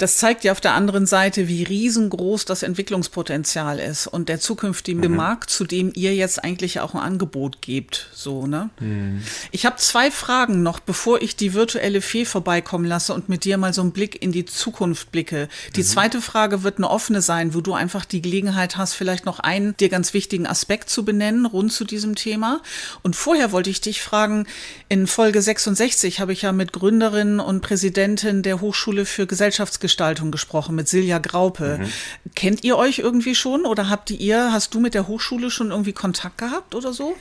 das 0.01 0.17
zeigt 0.17 0.43
ja 0.43 0.51
auf 0.51 0.61
der 0.61 0.73
anderen 0.73 1.05
Seite, 1.05 1.47
wie 1.47 1.61
riesengroß 1.61 2.45
das 2.45 2.63
Entwicklungspotenzial 2.63 3.77
ist 3.77 4.07
und 4.07 4.29
der 4.29 4.39
zukünftige 4.39 5.09
mhm. 5.09 5.15
Markt, 5.15 5.51
zu 5.51 5.63
dem 5.63 5.91
ihr 5.93 6.15
jetzt 6.15 6.43
eigentlich 6.43 6.79
auch 6.79 6.95
ein 6.95 6.99
Angebot 6.99 7.61
gebt. 7.61 8.09
So, 8.11 8.47
ne? 8.47 8.71
Mhm. 8.79 9.21
Ich 9.51 9.67
habe 9.67 9.75
zwei 9.75 10.09
Fragen 10.09 10.63
noch, 10.63 10.79
bevor 10.79 11.21
ich 11.21 11.35
die 11.35 11.53
virtuelle 11.53 12.01
Fee 12.01 12.25
vorbeikommen 12.25 12.85
lasse 12.85 13.13
und 13.13 13.29
mit 13.29 13.45
dir 13.45 13.59
mal 13.59 13.73
so 13.73 13.81
einen 13.81 13.91
Blick 13.91 14.19
in 14.23 14.31
die 14.31 14.45
Zukunft 14.45 15.11
blicke. 15.11 15.47
Die 15.75 15.81
mhm. 15.81 15.85
zweite 15.85 16.21
Frage 16.21 16.63
wird 16.63 16.77
eine 16.77 16.89
offene 16.89 17.21
sein, 17.21 17.53
wo 17.53 17.61
du 17.61 17.73
einfach 17.73 18.03
die 18.03 18.23
Gelegenheit 18.23 18.77
hast, 18.77 18.95
vielleicht 18.95 19.27
noch 19.27 19.39
einen 19.39 19.77
dir 19.77 19.89
ganz 19.89 20.15
wichtigen 20.15 20.47
Aspekt 20.47 20.89
zu 20.89 21.05
benennen 21.05 21.45
rund 21.45 21.71
zu 21.73 21.85
diesem 21.85 22.15
Thema. 22.15 22.63
Und 23.03 23.15
vorher 23.15 23.51
wollte 23.51 23.69
ich 23.69 23.81
dich 23.81 24.01
fragen, 24.01 24.47
in 24.89 25.05
Folge 25.05 25.43
66 25.43 26.19
habe 26.19 26.33
ich 26.33 26.41
ja 26.41 26.53
mit 26.53 26.73
Gründerin 26.73 27.39
und 27.39 27.61
Präsidentin 27.61 28.41
der 28.41 28.61
Hochschule 28.61 29.05
für 29.05 29.27
Gesellschaftsgeschichte 29.27 29.90
Veranstaltung 29.91 30.31
gesprochen 30.31 30.75
mit 30.75 30.87
Silja 30.87 31.19
Graupe. 31.19 31.79
Mhm. 31.79 32.31
Kennt 32.35 32.63
ihr 32.63 32.77
euch 32.77 32.99
irgendwie 32.99 33.35
schon 33.35 33.65
oder 33.65 33.89
habt 33.89 34.09
ihr, 34.11 34.51
hast 34.53 34.73
du 34.73 34.79
mit 34.79 34.93
der 34.93 35.07
Hochschule 35.07 35.51
schon 35.51 35.71
irgendwie 35.71 35.93
Kontakt 35.93 36.37
gehabt 36.37 36.75
oder 36.75 36.93
so? 36.93 37.15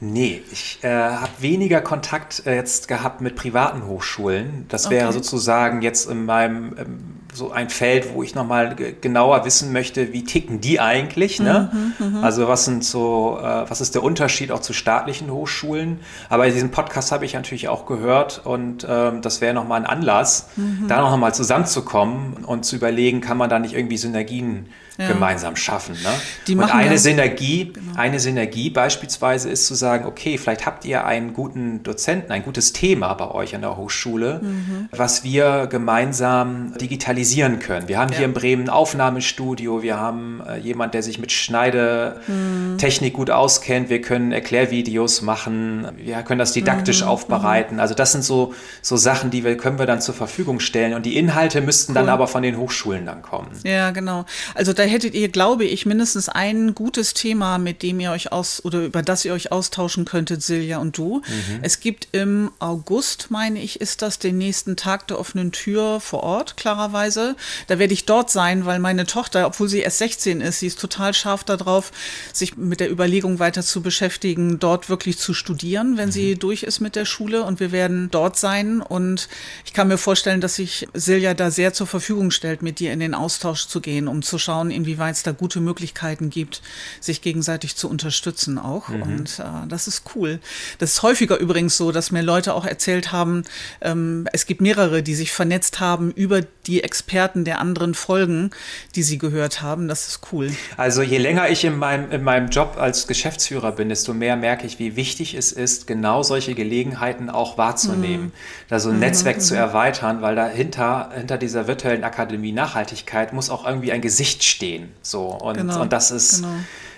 Nee, 0.00 0.42
ich 0.50 0.78
äh, 0.82 0.88
habe 0.88 1.32
weniger 1.40 1.82
Kontakt 1.82 2.46
äh, 2.46 2.54
jetzt 2.54 2.88
gehabt 2.88 3.20
mit 3.20 3.36
privaten 3.36 3.86
Hochschulen. 3.86 4.64
Das 4.68 4.86
okay. 4.86 4.96
wäre 4.96 5.12
sozusagen 5.12 5.82
jetzt 5.82 6.08
in 6.08 6.24
meinem 6.24 6.74
ähm, 6.78 7.20
so 7.32 7.52
ein 7.52 7.70
Feld, 7.70 8.14
wo 8.14 8.22
ich 8.22 8.34
nochmal 8.34 8.74
genauer 9.00 9.44
wissen 9.44 9.72
möchte, 9.72 10.12
wie 10.12 10.24
ticken 10.24 10.60
die 10.60 10.80
eigentlich. 10.80 11.40
Ne? 11.40 11.70
Mhm, 11.98 12.06
mhm, 12.06 12.24
also 12.24 12.48
was 12.48 12.64
sind 12.64 12.84
so, 12.84 13.38
äh, 13.40 13.68
was 13.68 13.80
ist 13.80 13.94
der 13.94 14.02
Unterschied 14.02 14.52
auch 14.52 14.60
zu 14.60 14.72
staatlichen 14.72 15.30
Hochschulen? 15.30 16.00
Aber 16.28 16.46
diesen 16.46 16.70
Podcast 16.70 17.12
habe 17.12 17.24
ich 17.24 17.34
natürlich 17.34 17.68
auch 17.68 17.86
gehört 17.86 18.42
und 18.44 18.86
ähm, 18.88 19.22
das 19.22 19.40
wäre 19.40 19.54
nochmal 19.54 19.80
ein 19.80 19.86
Anlass, 19.86 20.48
mhm. 20.56 20.86
da 20.88 21.00
nochmal 21.00 21.34
zusammenzukommen 21.34 22.44
und 22.44 22.64
zu 22.64 22.76
überlegen, 22.76 23.20
kann 23.20 23.36
man 23.36 23.50
da 23.50 23.58
nicht 23.58 23.74
irgendwie 23.74 23.96
Synergien 23.96 24.66
ja. 24.98 25.08
gemeinsam 25.08 25.56
schaffen. 25.56 25.94
Ne? 26.02 26.10
Die 26.46 26.54
und 26.54 26.64
eine 26.64 26.98
Synergie, 26.98 27.72
genau. 27.72 27.92
eine 27.96 28.20
Synergie 28.20 28.70
beispielsweise 28.70 29.48
ist 29.48 29.66
zu 29.66 29.74
sagen, 29.74 30.06
okay, 30.06 30.36
vielleicht 30.38 30.66
habt 30.66 30.84
ihr 30.84 31.04
einen 31.06 31.32
guten 31.32 31.82
Dozenten, 31.82 32.32
ein 32.32 32.42
gutes 32.42 32.72
Thema 32.72 33.14
bei 33.14 33.30
euch 33.30 33.54
an 33.54 33.62
der 33.62 33.76
Hochschule, 33.76 34.40
mhm. 34.42 34.88
was 34.90 35.24
wir 35.24 35.66
gemeinsam 35.68 36.76
digitalisieren 36.78 37.19
realisieren 37.20 37.58
können. 37.58 37.88
Wir 37.88 37.98
haben 37.98 38.12
ja. 38.12 38.18
hier 38.18 38.26
in 38.26 38.32
Bremen 38.32 38.64
ein 38.64 38.68
Aufnahmestudio, 38.70 39.82
wir 39.82 39.98
haben 39.98 40.42
äh, 40.46 40.58
jemand, 40.58 40.94
der 40.94 41.02
sich 41.02 41.18
mit 41.18 41.32
Schneidetechnik 41.32 43.12
hm. 43.12 43.16
gut 43.16 43.30
auskennt, 43.30 43.90
wir 43.90 44.00
können 44.00 44.32
Erklärvideos 44.32 45.22
machen, 45.22 45.88
wir 45.96 46.22
können 46.22 46.38
das 46.38 46.52
didaktisch 46.52 47.02
mhm. 47.02 47.08
aufbereiten. 47.08 47.80
Also 47.80 47.94
das 47.94 48.12
sind 48.12 48.24
so, 48.24 48.54
so 48.82 48.96
Sachen, 48.96 49.30
die 49.30 49.44
wir, 49.44 49.56
können 49.56 49.78
wir 49.78 49.86
dann 49.86 50.00
zur 50.00 50.14
Verfügung 50.14 50.60
stellen 50.60 50.94
und 50.94 51.04
die 51.04 51.16
Inhalte 51.16 51.60
müssten 51.60 51.92
cool. 51.92 51.96
dann 51.96 52.08
aber 52.08 52.26
von 52.26 52.42
den 52.42 52.56
Hochschulen 52.56 53.06
dann 53.06 53.22
kommen. 53.22 53.48
Ja, 53.64 53.90
genau. 53.90 54.24
Also 54.54 54.72
da 54.72 54.82
hättet 54.82 55.14
ihr, 55.14 55.28
glaube 55.28 55.64
ich, 55.64 55.86
mindestens 55.86 56.28
ein 56.28 56.74
gutes 56.74 57.14
Thema, 57.14 57.58
mit 57.58 57.82
dem 57.82 58.00
ihr 58.00 58.10
euch 58.12 58.32
aus 58.32 58.64
oder 58.64 58.84
über 58.84 59.02
das 59.02 59.24
ihr 59.24 59.32
euch 59.32 59.52
austauschen 59.52 60.04
könntet, 60.04 60.42
Silja 60.42 60.78
und 60.78 60.96
du. 60.96 61.16
Mhm. 61.16 61.58
Es 61.62 61.80
gibt 61.80 62.08
im 62.12 62.50
August, 62.58 63.30
meine 63.30 63.60
ich, 63.60 63.80
ist 63.80 64.02
das 64.02 64.18
den 64.18 64.38
nächsten 64.38 64.76
Tag 64.76 65.08
der 65.08 65.18
offenen 65.18 65.52
Tür 65.52 66.00
vor 66.00 66.22
Ort, 66.22 66.56
klarerweise. 66.56 67.09
Da 67.18 67.78
werde 67.78 67.92
ich 67.92 68.04
dort 68.04 68.30
sein, 68.30 68.66
weil 68.66 68.78
meine 68.78 69.06
Tochter, 69.06 69.46
obwohl 69.46 69.68
sie 69.68 69.80
erst 69.80 69.98
16 69.98 70.40
ist, 70.40 70.60
sie 70.60 70.66
ist 70.66 70.80
total 70.80 71.14
scharf 71.14 71.44
darauf, 71.44 71.92
sich 72.32 72.56
mit 72.56 72.80
der 72.80 72.90
Überlegung 72.90 73.38
weiter 73.38 73.62
zu 73.62 73.82
beschäftigen, 73.82 74.58
dort 74.58 74.88
wirklich 74.88 75.18
zu 75.18 75.34
studieren, 75.34 75.96
wenn 75.96 76.08
mhm. 76.08 76.12
sie 76.12 76.34
durch 76.34 76.62
ist 76.62 76.80
mit 76.80 76.96
der 76.96 77.04
Schule. 77.04 77.44
Und 77.44 77.60
wir 77.60 77.72
werden 77.72 78.10
dort 78.10 78.36
sein. 78.36 78.80
Und 78.80 79.28
ich 79.64 79.72
kann 79.72 79.88
mir 79.88 79.98
vorstellen, 79.98 80.40
dass 80.40 80.56
sich 80.56 80.88
Silja 80.94 81.34
da 81.34 81.50
sehr 81.50 81.72
zur 81.72 81.86
Verfügung 81.86 82.30
stellt, 82.30 82.62
mit 82.62 82.78
dir 82.78 82.92
in 82.92 83.00
den 83.00 83.14
Austausch 83.14 83.66
zu 83.66 83.80
gehen, 83.80 84.08
um 84.08 84.22
zu 84.22 84.38
schauen, 84.38 84.70
inwieweit 84.70 85.16
es 85.16 85.22
da 85.22 85.32
gute 85.32 85.60
Möglichkeiten 85.60 86.30
gibt, 86.30 86.62
sich 87.00 87.22
gegenseitig 87.22 87.76
zu 87.76 87.88
unterstützen 87.88 88.58
auch. 88.58 88.88
Mhm. 88.88 89.02
Und 89.02 89.38
äh, 89.38 89.68
das 89.68 89.86
ist 89.86 90.04
cool. 90.14 90.40
Das 90.78 90.92
ist 90.92 91.02
häufiger 91.02 91.38
übrigens 91.38 91.76
so, 91.76 91.92
dass 91.92 92.10
mir 92.10 92.22
Leute 92.22 92.54
auch 92.54 92.64
erzählt 92.64 93.12
haben, 93.12 93.44
ähm, 93.80 94.26
es 94.32 94.46
gibt 94.46 94.60
mehrere, 94.60 95.02
die 95.02 95.14
sich 95.14 95.32
vernetzt 95.32 95.80
haben 95.80 96.10
über 96.12 96.42
die 96.66 96.82
Experten 96.82 96.99
der 97.44 97.58
anderen 97.58 97.94
Folgen, 97.94 98.50
die 98.94 99.02
sie 99.02 99.18
gehört 99.18 99.62
haben. 99.62 99.88
Das 99.88 100.08
ist 100.08 100.20
cool. 100.32 100.50
Also 100.76 101.02
je 101.02 101.18
länger 101.18 101.48
ich 101.48 101.64
in 101.64 101.76
meinem, 101.78 102.10
in 102.10 102.22
meinem 102.22 102.50
Job 102.50 102.76
als 102.78 103.06
Geschäftsführer 103.06 103.72
bin, 103.72 103.88
desto 103.88 104.14
mehr 104.14 104.36
merke 104.36 104.66
ich, 104.66 104.78
wie 104.78 104.96
wichtig 104.96 105.34
es 105.34 105.52
ist, 105.52 105.86
genau 105.86 106.22
solche 106.22 106.54
Gelegenheiten 106.54 107.30
auch 107.30 107.58
wahrzunehmen, 107.58 108.26
mhm. 108.26 108.32
da 108.68 108.80
so 108.80 108.88
ein 108.88 108.96
mhm. 108.96 109.00
Netzwerk 109.00 109.36
mhm. 109.36 109.42
zu 109.42 109.54
erweitern, 109.56 110.22
weil 110.22 110.36
dahinter, 110.36 111.10
hinter 111.14 111.38
dieser 111.38 111.66
virtuellen 111.66 112.04
Akademie 112.04 112.52
Nachhaltigkeit 112.52 113.32
muss 113.32 113.50
auch 113.50 113.66
irgendwie 113.66 113.92
ein 113.92 114.00
Gesicht 114.00 114.44
stehen. 114.44 114.88
So. 115.02 115.26
Und, 115.26 115.56
genau. 115.56 115.80
und 115.80 115.92
das 115.92 116.10
ist. 116.10 116.42
Genau 116.42 116.54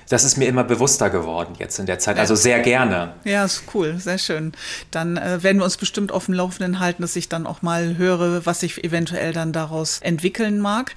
das 0.08 0.24
ist 0.24 0.36
mir 0.36 0.46
immer 0.48 0.64
bewusster 0.64 1.10
geworden 1.10 1.54
jetzt 1.58 1.78
in 1.78 1.86
der 1.86 1.98
Zeit. 1.98 2.18
Also 2.18 2.34
sehr 2.34 2.60
gerne. 2.60 3.14
Ja, 3.24 3.44
ist 3.44 3.64
cool, 3.74 3.98
sehr 3.98 4.18
schön. 4.18 4.52
Dann 4.90 5.16
äh, 5.16 5.42
werden 5.42 5.58
wir 5.58 5.64
uns 5.64 5.76
bestimmt 5.76 6.12
auf 6.12 6.26
dem 6.26 6.34
Laufenden 6.34 6.80
halten, 6.80 7.02
dass 7.02 7.16
ich 7.16 7.28
dann 7.28 7.46
auch 7.46 7.62
mal 7.62 7.96
höre, 7.96 8.44
was 8.46 8.60
sich 8.60 8.82
eventuell 8.84 9.32
dann 9.32 9.52
daraus 9.52 9.98
entwickeln 10.00 10.60
mag. 10.60 10.94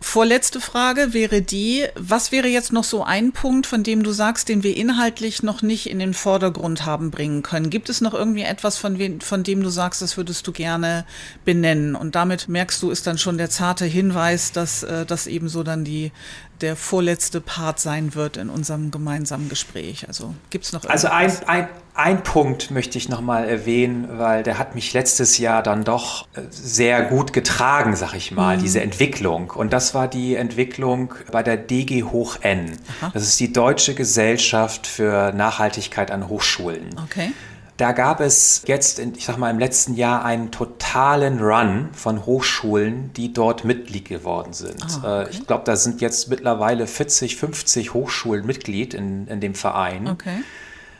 Vorletzte 0.00 0.60
Frage 0.60 1.12
wäre 1.12 1.42
die, 1.42 1.84
was 1.96 2.30
wäre 2.30 2.46
jetzt 2.46 2.72
noch 2.72 2.84
so 2.84 3.02
ein 3.02 3.32
Punkt, 3.32 3.66
von 3.66 3.82
dem 3.82 4.04
du 4.04 4.12
sagst, 4.12 4.48
den 4.48 4.62
wir 4.62 4.76
inhaltlich 4.76 5.42
noch 5.42 5.60
nicht 5.60 5.90
in 5.90 5.98
den 5.98 6.14
Vordergrund 6.14 6.86
haben 6.86 7.10
bringen 7.10 7.42
können? 7.42 7.68
Gibt 7.68 7.88
es 7.88 8.00
noch 8.00 8.14
irgendwie 8.14 8.42
etwas, 8.42 8.78
von, 8.78 9.00
we 9.00 9.18
von 9.20 9.42
dem 9.42 9.60
du 9.60 9.70
sagst, 9.70 10.00
das 10.00 10.16
würdest 10.16 10.46
du 10.46 10.52
gerne 10.52 11.04
benennen? 11.44 11.96
Und 11.96 12.14
damit 12.14 12.48
merkst 12.48 12.80
du, 12.80 12.90
ist 12.90 13.08
dann 13.08 13.18
schon 13.18 13.38
der 13.38 13.50
zarte 13.50 13.86
Hinweis, 13.86 14.52
dass 14.52 14.84
äh, 14.84 15.04
das 15.04 15.26
eben 15.26 15.48
so 15.48 15.64
dann 15.64 15.84
die 15.84 16.12
der 16.60 16.76
vorletzte 16.76 17.40
Part 17.40 17.80
sein 17.80 18.14
wird 18.14 18.36
in 18.36 18.50
unserem 18.50 18.90
gemeinsamen 18.90 19.48
Gespräch. 19.48 20.06
Also 20.08 20.34
gibt 20.50 20.64
es 20.64 20.72
noch 20.72 20.84
irgendwas? 20.84 21.04
Also 21.04 21.42
ein, 21.46 21.48
ein, 21.48 21.68
ein 21.94 22.22
Punkt 22.22 22.70
möchte 22.70 22.98
ich 22.98 23.08
nochmal 23.08 23.48
erwähnen, 23.48 24.18
weil 24.18 24.42
der 24.42 24.58
hat 24.58 24.74
mich 24.74 24.92
letztes 24.92 25.38
Jahr 25.38 25.62
dann 25.62 25.84
doch 25.84 26.26
äh, 26.34 26.42
sehr 26.50 27.02
gut 27.02 27.32
getragen, 27.32 27.96
sag 27.96 28.14
ich 28.14 28.32
mal, 28.32 28.56
mhm. 28.56 28.62
diese 28.62 28.80
Entwicklung. 28.80 29.50
Und 29.50 29.72
das 29.72 29.94
war 29.94 30.08
die 30.08 30.36
Entwicklung 30.36 31.14
bei 31.32 31.42
der 31.42 31.56
DG 31.56 32.04
Hoch 32.04 32.38
N. 32.40 32.78
Aha. 33.00 33.10
Das 33.14 33.22
ist 33.22 33.38
die 33.40 33.52
Deutsche 33.52 33.94
Gesellschaft 33.94 34.86
für 34.86 35.32
Nachhaltigkeit 35.32 36.10
an 36.10 36.28
Hochschulen. 36.28 36.90
Okay. 37.04 37.32
Da 37.78 37.92
gab 37.92 38.20
es 38.20 38.62
jetzt, 38.66 38.98
in, 38.98 39.14
ich 39.14 39.24
sag 39.24 39.38
mal, 39.38 39.50
im 39.50 39.58
letzten 39.60 39.94
Jahr 39.94 40.24
einen 40.24 40.50
totalen 40.50 41.38
Run 41.38 41.90
von 41.92 42.26
Hochschulen, 42.26 43.12
die 43.12 43.32
dort 43.32 43.64
Mitglied 43.64 44.08
geworden 44.08 44.52
sind. 44.52 44.84
Oh, 44.84 45.06
okay. 45.06 45.26
Ich 45.30 45.46
glaube, 45.46 45.62
da 45.64 45.76
sind 45.76 46.00
jetzt 46.00 46.28
mittlerweile 46.28 46.88
40, 46.88 47.36
50 47.36 47.94
Hochschulen 47.94 48.44
Mitglied 48.44 48.94
in, 48.94 49.28
in 49.28 49.40
dem 49.40 49.54
Verein. 49.54 50.08
Okay. 50.08 50.42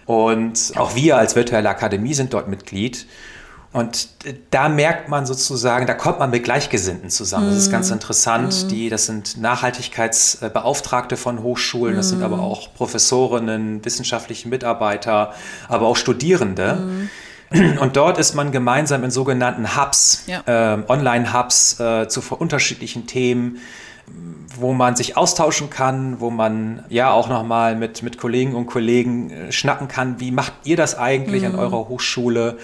Und 0.07 0.73
auch 0.77 0.95
wir 0.95 1.19
als 1.19 1.35
virtuelle 1.35 1.69
Akademie 1.69 2.15
sind 2.15 2.33
dort 2.33 2.47
Mitglied. 2.47 3.07
Und 3.71 4.09
da 4.51 4.71
merkt 4.71 5.11
man 5.11 5.27
sozusagen, 5.27 5.87
da 5.87 5.93
kommt 5.93 6.19
man 6.19 6.31
mit 6.31 6.43
Gleichgesinnten 6.43 7.11
zusammen. 7.11 7.51
Das 7.51 7.59
ist 7.59 7.71
ganz 7.71 7.89
mhm. 7.89 7.95
interessant. 7.95 8.65
Mhm. 8.65 8.69
Die, 8.69 8.89
das 8.89 9.07
sind 9.07 9.37
Nachhaltigkeitsbeauftragte 9.37 11.19
von 11.19 11.43
Hochschulen, 11.43 11.97
das 11.97 12.09
sind 12.09 12.23
aber 12.23 12.39
mhm. 12.39 12.45
auch 12.45 12.75
Professorinnen, 12.75 13.85
wissenschaftliche 13.85 14.49
Mitarbeiter, 14.49 15.35
aber 15.69 15.87
auch 15.87 15.97
Studierende. 15.97 17.09
Und 17.81 17.97
dort 17.97 18.19
ist 18.19 18.35
man 18.35 18.53
gemeinsam 18.53 19.05
in 19.05 19.11
sogenannten 19.11 19.77
Hubs, 19.77 20.25
ja. 20.27 20.43
äh, 20.75 20.83
Online-Hubs 20.87 21.81
äh, 21.81 22.09
zu 22.09 22.21
unterschiedlichen 22.37 23.07
Themen, 23.07 23.59
wo 24.59 24.73
man 24.73 24.97
sich 24.97 25.17
austauschen 25.17 25.71
kann, 25.71 26.21
wo 26.21 26.31
man 26.31 26.85
ja 26.89 27.11
auch 27.11 27.29
nochmal 27.29 27.75
mit, 27.77 28.03
mit 28.03 28.19
Kollegen 28.19 28.55
und 28.55 28.67
Kollegen 28.67 29.31
äh, 29.31 29.53
schnacken 29.53 29.89
kann. 29.89 30.21
Wie 30.21 30.31
macht 30.31 30.53
ihr 30.65 30.77
das 30.77 30.99
eigentlich 30.99 31.43
mhm. 31.43 31.55
an 31.55 31.59
eurer 31.59 31.89
Hochschule? 31.89 32.59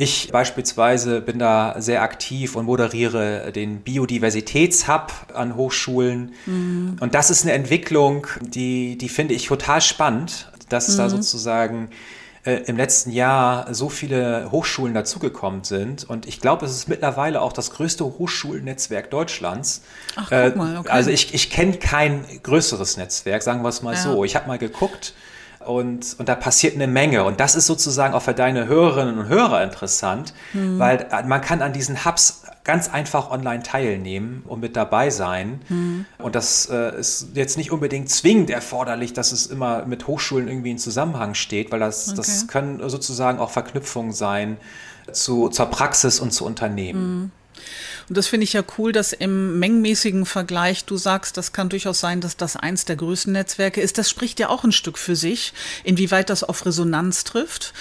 Ich 0.00 0.30
beispielsweise 0.32 1.20
bin 1.20 1.38
da 1.38 1.74
sehr 1.76 2.00
aktiv 2.00 2.56
und 2.56 2.64
moderiere 2.64 3.52
den 3.52 3.82
Biodiversitätshub 3.82 5.12
an 5.34 5.56
Hochschulen. 5.56 6.32
Mhm. 6.46 6.96
Und 7.00 7.14
das 7.14 7.28
ist 7.28 7.42
eine 7.42 7.52
Entwicklung, 7.52 8.26
die, 8.40 8.96
die 8.96 9.10
finde 9.10 9.34
ich 9.34 9.48
total 9.48 9.82
spannend, 9.82 10.50
dass 10.70 10.88
mhm. 10.88 10.96
da 10.96 11.10
sozusagen 11.10 11.90
äh, 12.44 12.62
im 12.64 12.78
letzten 12.78 13.10
Jahr 13.10 13.74
so 13.74 13.90
viele 13.90 14.50
Hochschulen 14.50 14.94
dazugekommen 14.94 15.64
sind. 15.64 16.08
Und 16.08 16.26
ich 16.26 16.40
glaube, 16.40 16.64
es 16.64 16.72
ist 16.72 16.88
mittlerweile 16.88 17.42
auch 17.42 17.52
das 17.52 17.70
größte 17.70 18.02
Hochschulnetzwerk 18.02 19.10
Deutschlands. 19.10 19.82
Ach, 20.16 20.30
guck 20.30 20.56
mal, 20.56 20.78
okay. 20.78 20.88
Also 20.88 21.10
ich, 21.10 21.34
ich 21.34 21.50
kenne 21.50 21.74
kein 21.74 22.24
größeres 22.42 22.96
Netzwerk, 22.96 23.42
sagen 23.42 23.60
wir 23.60 23.68
es 23.68 23.82
mal 23.82 23.92
ja. 23.92 24.00
so. 24.00 24.24
Ich 24.24 24.34
habe 24.34 24.48
mal 24.48 24.56
geguckt, 24.56 25.12
und, 25.64 26.16
und 26.18 26.28
da 26.28 26.34
passiert 26.34 26.74
eine 26.74 26.86
Menge. 26.86 27.24
Und 27.24 27.38
das 27.38 27.54
ist 27.54 27.66
sozusagen 27.66 28.14
auch 28.14 28.22
für 28.22 28.34
deine 28.34 28.66
Hörerinnen 28.66 29.18
und 29.18 29.28
Hörer 29.28 29.62
interessant, 29.62 30.32
mhm. 30.52 30.78
weil 30.78 31.06
äh, 31.10 31.22
man 31.24 31.40
kann 31.40 31.60
an 31.62 31.72
diesen 31.72 32.04
Hubs 32.04 32.44
ganz 32.64 32.88
einfach 32.88 33.30
online 33.30 33.62
teilnehmen 33.62 34.42
und 34.46 34.60
mit 34.60 34.76
dabei 34.76 35.10
sein. 35.10 35.60
Mhm. 35.68 36.06
Und 36.18 36.34
das 36.34 36.68
äh, 36.70 36.98
ist 36.98 37.28
jetzt 37.34 37.58
nicht 37.58 37.70
unbedingt 37.72 38.08
zwingend 38.08 38.50
erforderlich, 38.50 39.12
dass 39.12 39.32
es 39.32 39.46
immer 39.46 39.84
mit 39.86 40.06
Hochschulen 40.06 40.48
irgendwie 40.48 40.70
in 40.70 40.78
Zusammenhang 40.78 41.34
steht, 41.34 41.72
weil 41.72 41.80
das, 41.80 42.08
okay. 42.08 42.16
das 42.16 42.48
können 42.48 42.88
sozusagen 42.88 43.38
auch 43.38 43.50
Verknüpfungen 43.50 44.12
sein 44.12 44.56
zu, 45.12 45.48
zur 45.48 45.66
Praxis 45.66 46.20
und 46.20 46.32
zu 46.32 46.44
Unternehmen. 46.44 47.20
Mhm. 47.20 47.30
Und 48.08 48.16
das 48.16 48.26
finde 48.26 48.44
ich 48.44 48.52
ja 48.52 48.62
cool, 48.78 48.92
dass 48.92 49.12
im 49.12 49.58
mengenmäßigen 49.58 50.26
Vergleich 50.26 50.84
du 50.84 50.96
sagst, 50.96 51.36
das 51.36 51.52
kann 51.52 51.68
durchaus 51.68 52.00
sein, 52.00 52.20
dass 52.20 52.36
das 52.36 52.56
eins 52.56 52.84
der 52.84 52.96
größten 52.96 53.32
Netzwerke 53.32 53.80
ist. 53.80 53.98
Das 53.98 54.10
spricht 54.10 54.40
ja 54.40 54.48
auch 54.48 54.64
ein 54.64 54.72
Stück 54.72 54.98
für 54.98 55.16
sich, 55.16 55.52
inwieweit 55.84 56.30
das 56.30 56.42
auf 56.42 56.66
Resonanz 56.66 57.24
trifft. 57.24 57.72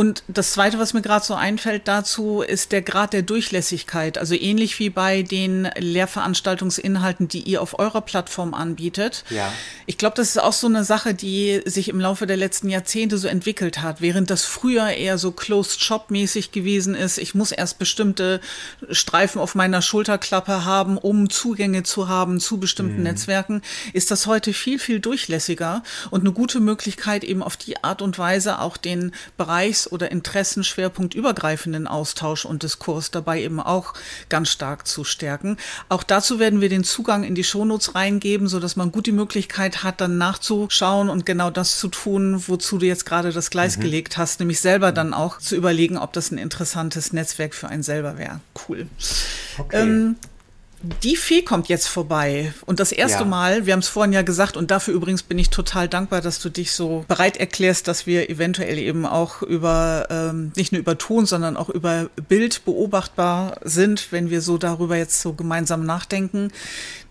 Und 0.00 0.22
das 0.28 0.52
Zweite, 0.52 0.78
was 0.78 0.94
mir 0.94 1.02
gerade 1.02 1.26
so 1.26 1.34
einfällt 1.34 1.86
dazu, 1.86 2.40
ist 2.40 2.72
der 2.72 2.80
Grad 2.80 3.12
der 3.12 3.20
Durchlässigkeit. 3.20 4.16
Also 4.16 4.34
ähnlich 4.34 4.78
wie 4.78 4.88
bei 4.88 5.20
den 5.20 5.68
Lehrveranstaltungsinhalten, 5.76 7.28
die 7.28 7.42
ihr 7.42 7.60
auf 7.60 7.78
eurer 7.78 8.00
Plattform 8.00 8.54
anbietet. 8.54 9.24
Ja. 9.28 9.52
Ich 9.84 9.98
glaube, 9.98 10.16
das 10.16 10.30
ist 10.30 10.38
auch 10.38 10.54
so 10.54 10.68
eine 10.68 10.84
Sache, 10.84 11.12
die 11.12 11.60
sich 11.66 11.90
im 11.90 12.00
Laufe 12.00 12.26
der 12.26 12.38
letzten 12.38 12.70
Jahrzehnte 12.70 13.18
so 13.18 13.28
entwickelt 13.28 13.82
hat. 13.82 14.00
Während 14.00 14.30
das 14.30 14.46
früher 14.46 14.88
eher 14.88 15.18
so 15.18 15.32
Closed-Shop-mäßig 15.32 16.50
gewesen 16.50 16.94
ist. 16.94 17.18
Ich 17.18 17.34
muss 17.34 17.52
erst 17.52 17.78
bestimmte 17.78 18.40
Streifen 18.90 19.38
auf 19.38 19.54
meiner 19.54 19.82
Schulterklappe 19.82 20.64
haben, 20.64 20.96
um 20.96 21.28
Zugänge 21.28 21.82
zu 21.82 22.08
haben 22.08 22.40
zu 22.40 22.56
bestimmten 22.56 22.96
mhm. 22.96 23.02
Netzwerken, 23.02 23.60
ist 23.92 24.10
das 24.10 24.26
heute 24.26 24.54
viel, 24.54 24.78
viel 24.78 24.98
durchlässiger 24.98 25.82
und 26.08 26.20
eine 26.20 26.32
gute 26.32 26.60
Möglichkeit, 26.60 27.22
eben 27.22 27.42
auf 27.42 27.58
die 27.58 27.84
Art 27.84 28.00
und 28.00 28.18
Weise 28.18 28.60
auch 28.60 28.78
den 28.78 29.12
Bereich 29.36 29.89
Oder 29.92 30.10
interessenschwerpunktübergreifenden 30.10 31.86
Austausch 31.86 32.44
und 32.44 32.62
Diskurs 32.62 33.10
dabei 33.10 33.42
eben 33.42 33.60
auch 33.60 33.94
ganz 34.28 34.50
stark 34.50 34.86
zu 34.86 35.04
stärken. 35.04 35.56
Auch 35.88 36.02
dazu 36.02 36.38
werden 36.38 36.60
wir 36.60 36.68
den 36.68 36.84
Zugang 36.84 37.24
in 37.24 37.34
die 37.34 37.44
Shownotes 37.44 37.94
reingeben, 37.94 38.48
sodass 38.48 38.76
man 38.76 38.92
gut 38.92 39.06
die 39.06 39.12
Möglichkeit 39.12 39.82
hat, 39.82 40.00
dann 40.00 40.18
nachzuschauen 40.18 41.08
und 41.08 41.26
genau 41.26 41.50
das 41.50 41.78
zu 41.78 41.88
tun, 41.88 42.44
wozu 42.46 42.78
du 42.78 42.86
jetzt 42.86 43.06
gerade 43.06 43.32
das 43.32 43.50
Gleis 43.50 43.76
mhm. 43.76 43.82
gelegt 43.82 44.16
hast, 44.16 44.40
nämlich 44.40 44.60
selber 44.60 44.92
dann 44.92 45.14
auch 45.14 45.38
zu 45.38 45.56
überlegen, 45.56 45.98
ob 45.98 46.12
das 46.12 46.30
ein 46.30 46.38
interessantes 46.38 47.12
Netzwerk 47.12 47.54
für 47.54 47.68
einen 47.68 47.82
selber 47.82 48.18
wäre. 48.18 48.40
Cool. 48.68 48.86
Okay. 49.58 49.82
Ähm, 49.82 50.16
Die 50.82 51.16
Fee 51.16 51.42
kommt 51.42 51.68
jetzt 51.68 51.88
vorbei. 51.88 52.54
Und 52.64 52.80
das 52.80 52.90
erste 52.90 53.20
Ja. 53.20 53.24
Mal, 53.26 53.66
wir 53.66 53.74
haben 53.74 53.80
es 53.80 53.88
vorhin 53.88 54.14
ja 54.14 54.22
gesagt, 54.22 54.56
und 54.56 54.70
dafür 54.70 54.94
übrigens 54.94 55.22
bin 55.22 55.38
ich 55.38 55.50
total 55.50 55.88
dankbar, 55.88 56.22
dass 56.22 56.40
du 56.40 56.48
dich 56.48 56.72
so 56.72 57.04
bereit 57.06 57.36
erklärst, 57.36 57.86
dass 57.86 58.06
wir 58.06 58.30
eventuell 58.30 58.78
eben 58.78 59.04
auch 59.04 59.42
über, 59.42 60.06
ähm, 60.08 60.52
nicht 60.56 60.72
nur 60.72 60.80
über 60.80 60.96
Ton, 60.96 61.26
sondern 61.26 61.58
auch 61.58 61.68
über 61.68 62.08
Bild 62.28 62.64
beobachtbar 62.64 63.56
sind, 63.62 64.10
wenn 64.10 64.30
wir 64.30 64.40
so 64.40 64.56
darüber 64.56 64.96
jetzt 64.96 65.20
so 65.20 65.34
gemeinsam 65.34 65.84
nachdenken. 65.84 66.50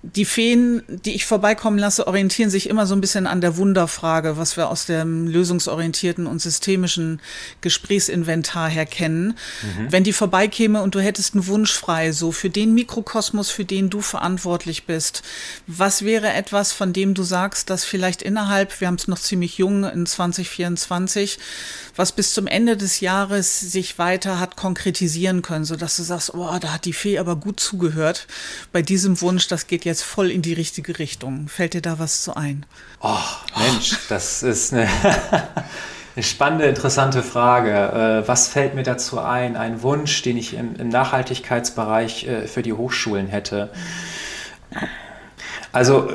Die 0.02 0.24
Feen, 0.24 0.82
die 0.88 1.14
ich 1.14 1.26
vorbeikommen 1.26 1.78
lasse, 1.78 2.08
orientieren 2.08 2.50
sich 2.50 2.70
immer 2.70 2.88
so 2.88 2.96
ein 2.96 3.02
bisschen 3.02 3.28
an 3.28 3.42
der 3.42 3.58
Wunderfrage, 3.58 4.38
was 4.38 4.56
wir 4.56 4.70
aus 4.70 4.86
dem 4.86 5.28
lösungsorientierten 5.28 6.26
und 6.26 6.42
systemischen 6.42 7.20
Gesprächsinventar 7.60 8.70
her 8.70 8.86
kennen. 8.86 9.38
Wenn 9.90 10.06
die 10.06 10.14
vorbeikäme 10.14 10.82
und 10.82 10.96
du 10.96 11.02
hättest 11.02 11.34
einen 11.34 11.48
Wunsch 11.48 11.74
frei, 11.74 12.14
so 12.14 12.32
für 12.32 12.50
den 12.50 12.74
Mikrokosmos, 12.74 13.52
für 13.60 13.66
den 13.66 13.90
du 13.90 14.00
verantwortlich 14.00 14.86
bist, 14.86 15.22
was 15.68 16.06
wäre 16.06 16.32
etwas, 16.32 16.72
von 16.72 16.94
dem 16.94 17.14
du 17.14 17.24
sagst, 17.24 17.70
dass 17.70 17.84
vielleicht 17.84 18.22
innerhalb, 18.22 18.80
wir 18.80 18.88
haben 18.88 18.96
es 18.96 19.10
noch 19.10 19.20
ziemlich 19.20 19.58
jung 19.58 19.84
in 19.84 20.06
2024, 20.06 21.38
was 21.98 22.14
bis 22.14 22.34
zum 22.34 22.48
Ende 22.48 22.78
des 22.78 23.02
Jahres 23.02 23.60
sich 23.60 23.98
weiter 23.98 24.40
hat 24.40 24.56
konkretisieren 24.56 25.42
können, 25.42 25.66
sodass 25.66 25.98
du 25.98 26.04
sagst, 26.04 26.34
oh, 26.34 26.58
da 26.58 26.72
hat 26.72 26.86
die 26.86 26.94
Fee 26.94 27.20
aber 27.20 27.36
gut 27.36 27.60
zugehört. 27.60 28.28
Bei 28.72 28.82
diesem 28.82 29.20
Wunsch, 29.20 29.50
das 29.50 29.68
geht 29.68 29.84
jetzt 29.84 30.04
voll 30.04 30.32
in 30.32 30.42
die 30.42 30.54
richtige 30.54 30.98
Richtung. 30.98 31.50
Fällt 31.50 31.74
dir 31.74 31.82
da 31.82 32.00
was 32.00 32.24
zu 32.24 32.38
ein? 32.38 32.66
Oh, 33.02 33.18
Mensch, 33.58 33.98
das 34.08 34.42
ist 34.42 34.72
eine, 34.72 34.88
eine 36.16 36.24
spannende, 36.24 36.66
interessante 36.66 37.24
Frage. 37.24 37.72
Äh, 38.24 38.28
Was 38.28 38.48
fällt 38.48 38.76
mir 38.76 38.84
dazu 38.84 39.20
ein? 39.20 39.56
Ein 39.56 39.82
Wunsch, 39.84 40.22
den 40.22 40.38
ich 40.38 40.56
im, 40.56 40.90
Nachhaltigkeitsbereich 40.90 42.28
äh, 42.28 42.48
für 42.48 42.62
die 42.62 42.74
Hochschulen 42.74 43.28
hätte. 43.28 43.70
Also 45.72 46.12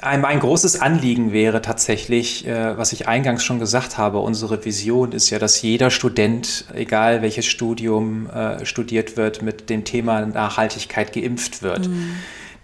ein, 0.00 0.20
mein 0.20 0.40
großes 0.40 0.80
Anliegen 0.80 1.32
wäre 1.32 1.62
tatsächlich, 1.62 2.46
äh, 2.46 2.76
was 2.76 2.92
ich 2.92 3.06
eingangs 3.08 3.44
schon 3.44 3.58
gesagt 3.58 3.96
habe, 3.96 4.18
unsere 4.18 4.64
Vision 4.64 5.12
ist 5.12 5.30
ja, 5.30 5.38
dass 5.38 5.62
jeder 5.62 5.90
Student, 5.90 6.64
egal 6.74 7.22
welches 7.22 7.46
Studium 7.46 8.28
studiert 8.64 9.16
wird, 9.16 9.42
mit 9.42 9.70
dem 9.70 9.84
Thema 9.84 10.26
Nachhaltigkeit 10.26 11.12
geimpft 11.12 11.62
wird. 11.62 11.88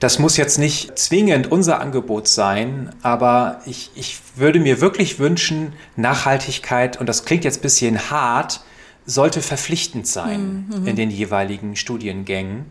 Das 0.01 0.19
muss 0.19 0.37
jetzt 0.37 0.59
nicht 0.59 0.99
zwingend 0.99 1.51
unser 1.51 1.81
Angebot 1.81 2.29
sein, 2.29 2.91
aber 3.03 3.61
ich, 3.65 3.91
ich 3.95 4.19
würde 4.37 4.61
mir 4.61 4.81
wirklich 4.81 5.19
wünschen, 5.19 5.73
Nachhaltigkeit, 5.97 6.99
und 6.99 7.09
das 7.09 7.25
klingt 7.25 7.45
jetzt 7.45 7.61
ein 7.61 7.63
bisschen 7.63 8.11
hart, 8.11 8.61
sollte 9.07 9.43
verpflichtend 9.43 10.07
sein 10.07 10.67
in 10.87 10.97
den 10.97 11.11
jeweiligen 11.11 11.77
Studiengängen 11.77 12.65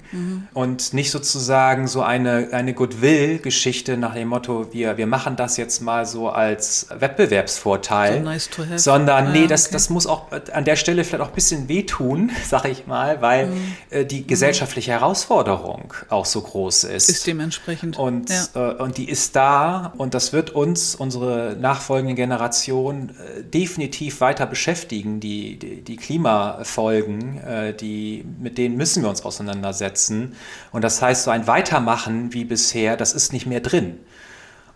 und 0.54 0.94
nicht 0.94 1.12
sozusagen 1.12 1.88
so 1.88 2.02
eine, 2.02 2.50
eine 2.52 2.74
Goodwill-Geschichte 2.74 3.98
nach 3.98 4.16
dem 4.16 4.30
Motto, 4.30 4.74
wir, 4.74 4.98
wir 4.98 5.06
machen 5.08 5.36
das 5.36 5.58
jetzt 5.58 5.82
mal 5.82 6.06
so 6.06 6.30
als 6.30 6.88
Wettbewerbsvorteil, 6.98 8.18
So 8.18 8.24
nice 8.24 8.50
sondern 8.78 9.28
Ah, 9.28 9.32
nee, 9.32 9.48
das, 9.48 9.66
okay. 9.66 9.74
das 9.74 9.90
muss 9.90 10.08
auch 10.08 10.32
an 10.54 10.66
der 10.66 10.76
Stelle 10.76 11.04
vielleicht 11.04 11.24
auch 11.24 11.30
ein 11.30 11.36
bisschen 11.36 11.68
wehtun, 11.70 12.32
sag 12.48 12.66
ich 12.66 12.88
mal, 12.88 13.22
weil 13.22 13.48
Mhm. 13.48 13.76
äh, 13.90 14.06
die 14.06 14.26
gesellschaftliche 14.26 14.92
Herausforderung 14.92 15.94
auch 16.10 16.26
so 16.26 16.42
groß 16.42 16.86
ist. 16.86 17.10
Ist 17.10 17.28
dementsprechend. 17.28 17.98
Und, 17.98 18.30
ja. 18.30 18.72
äh, 18.72 18.82
und 18.82 18.98
die 18.98 19.10
ist 19.10 19.36
da 19.36 19.94
und 19.98 20.14
das 20.14 20.34
wird 20.34 20.50
uns, 20.52 20.96
unsere 20.96 21.56
nachfolgende 21.60 22.16
Generation, 22.16 23.10
äh, 23.10 23.44
definitiv 23.44 24.22
weiter 24.22 24.46
beschäftigen. 24.46 25.20
Die, 25.20 25.58
die, 25.60 25.82
die 25.82 25.98
Klimafolgen, 26.24 27.38
äh, 27.40 27.74
die, 27.74 28.26
mit 28.40 28.58
denen 28.58 28.78
müssen 28.78 29.04
wir 29.04 29.10
uns 29.10 29.24
auseinandersetzen. 29.24 30.36
Und 30.72 30.84
das 30.84 31.02
heißt, 31.02 31.24
so 31.24 31.32
ein 31.32 31.48
Weitermachen 31.48 32.34
wie 32.34 32.46
bisher, 32.46 32.96
das 32.96 33.14
ist 33.14 33.34
nicht 33.34 33.46
mehr 33.46 33.60
drin. 33.60 34.00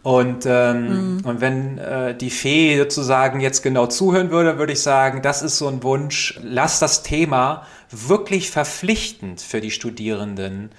Und, 0.07 0.45
ähm, 0.45 1.17
und 1.25 1.41
wenn 1.41 1.79
äh, 1.79 2.15
die 2.15 2.29
Fee 2.29 2.77
sozusagen 2.77 3.41
jetzt 3.41 3.61
genau 3.61 3.87
zuhören 3.87 4.31
würde, 4.31 4.57
würde 4.57 4.71
ich 4.71 4.81
sagen, 4.81 5.21
das 5.21 5.41
ist 5.41 5.57
so 5.57 5.67
ein 5.67 5.83
Wunsch, 5.83 6.39
lass 6.41 6.79
das 6.79 7.03
Thema 7.03 7.67
wirklich 7.91 8.49
verpflichtend 8.49 9.41
für 9.41 9.59
die 9.59 9.69
Studierenden 9.69 10.69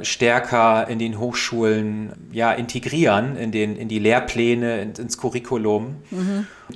stärker 0.00 0.88
in 0.88 0.98
den 0.98 1.18
Hochschulen 1.18 2.14
ja, 2.32 2.50
integrieren, 2.52 3.36
in, 3.36 3.52
den, 3.52 3.76
in 3.76 3.88
die 3.88 3.98
Lehrpläne, 3.98 4.80
in, 4.80 4.94
ins 4.94 5.18
Curriculum. 5.18 5.96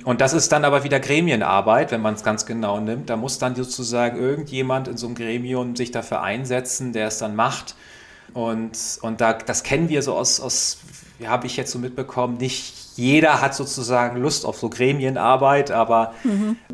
Und 0.03 0.21
das 0.21 0.33
ist 0.33 0.51
dann 0.51 0.65
aber 0.65 0.83
wieder 0.83 0.99
Gremienarbeit, 0.99 1.91
wenn 1.91 2.01
man 2.01 2.13
es 2.13 2.23
ganz 2.23 2.45
genau 2.45 2.79
nimmt. 2.79 3.09
Da 3.09 3.15
muss 3.15 3.39
dann 3.39 3.55
sozusagen 3.55 4.19
irgendjemand 4.19 4.87
in 4.87 4.97
so 4.97 5.07
einem 5.07 5.15
Gremium 5.15 5.75
sich 5.75 5.89
dafür 5.89 6.21
einsetzen, 6.21 6.93
der 6.93 7.07
es 7.07 7.17
dann 7.17 7.35
macht. 7.35 7.73
Und, 8.35 8.77
und 9.01 9.19
da, 9.19 9.33
das 9.33 9.63
kennen 9.63 9.89
wir 9.89 10.03
so 10.03 10.13
aus, 10.15 10.39
aus 10.39 10.77
habe 11.27 11.47
ich 11.47 11.57
jetzt 11.57 11.71
so 11.71 11.79
mitbekommen, 11.79 12.37
nicht 12.37 12.73
jeder 12.95 13.41
hat 13.41 13.55
sozusagen 13.55 14.17
Lust 14.21 14.45
auf 14.45 14.59
so 14.59 14.69
Gremienarbeit, 14.69 15.71
aber 15.71 16.13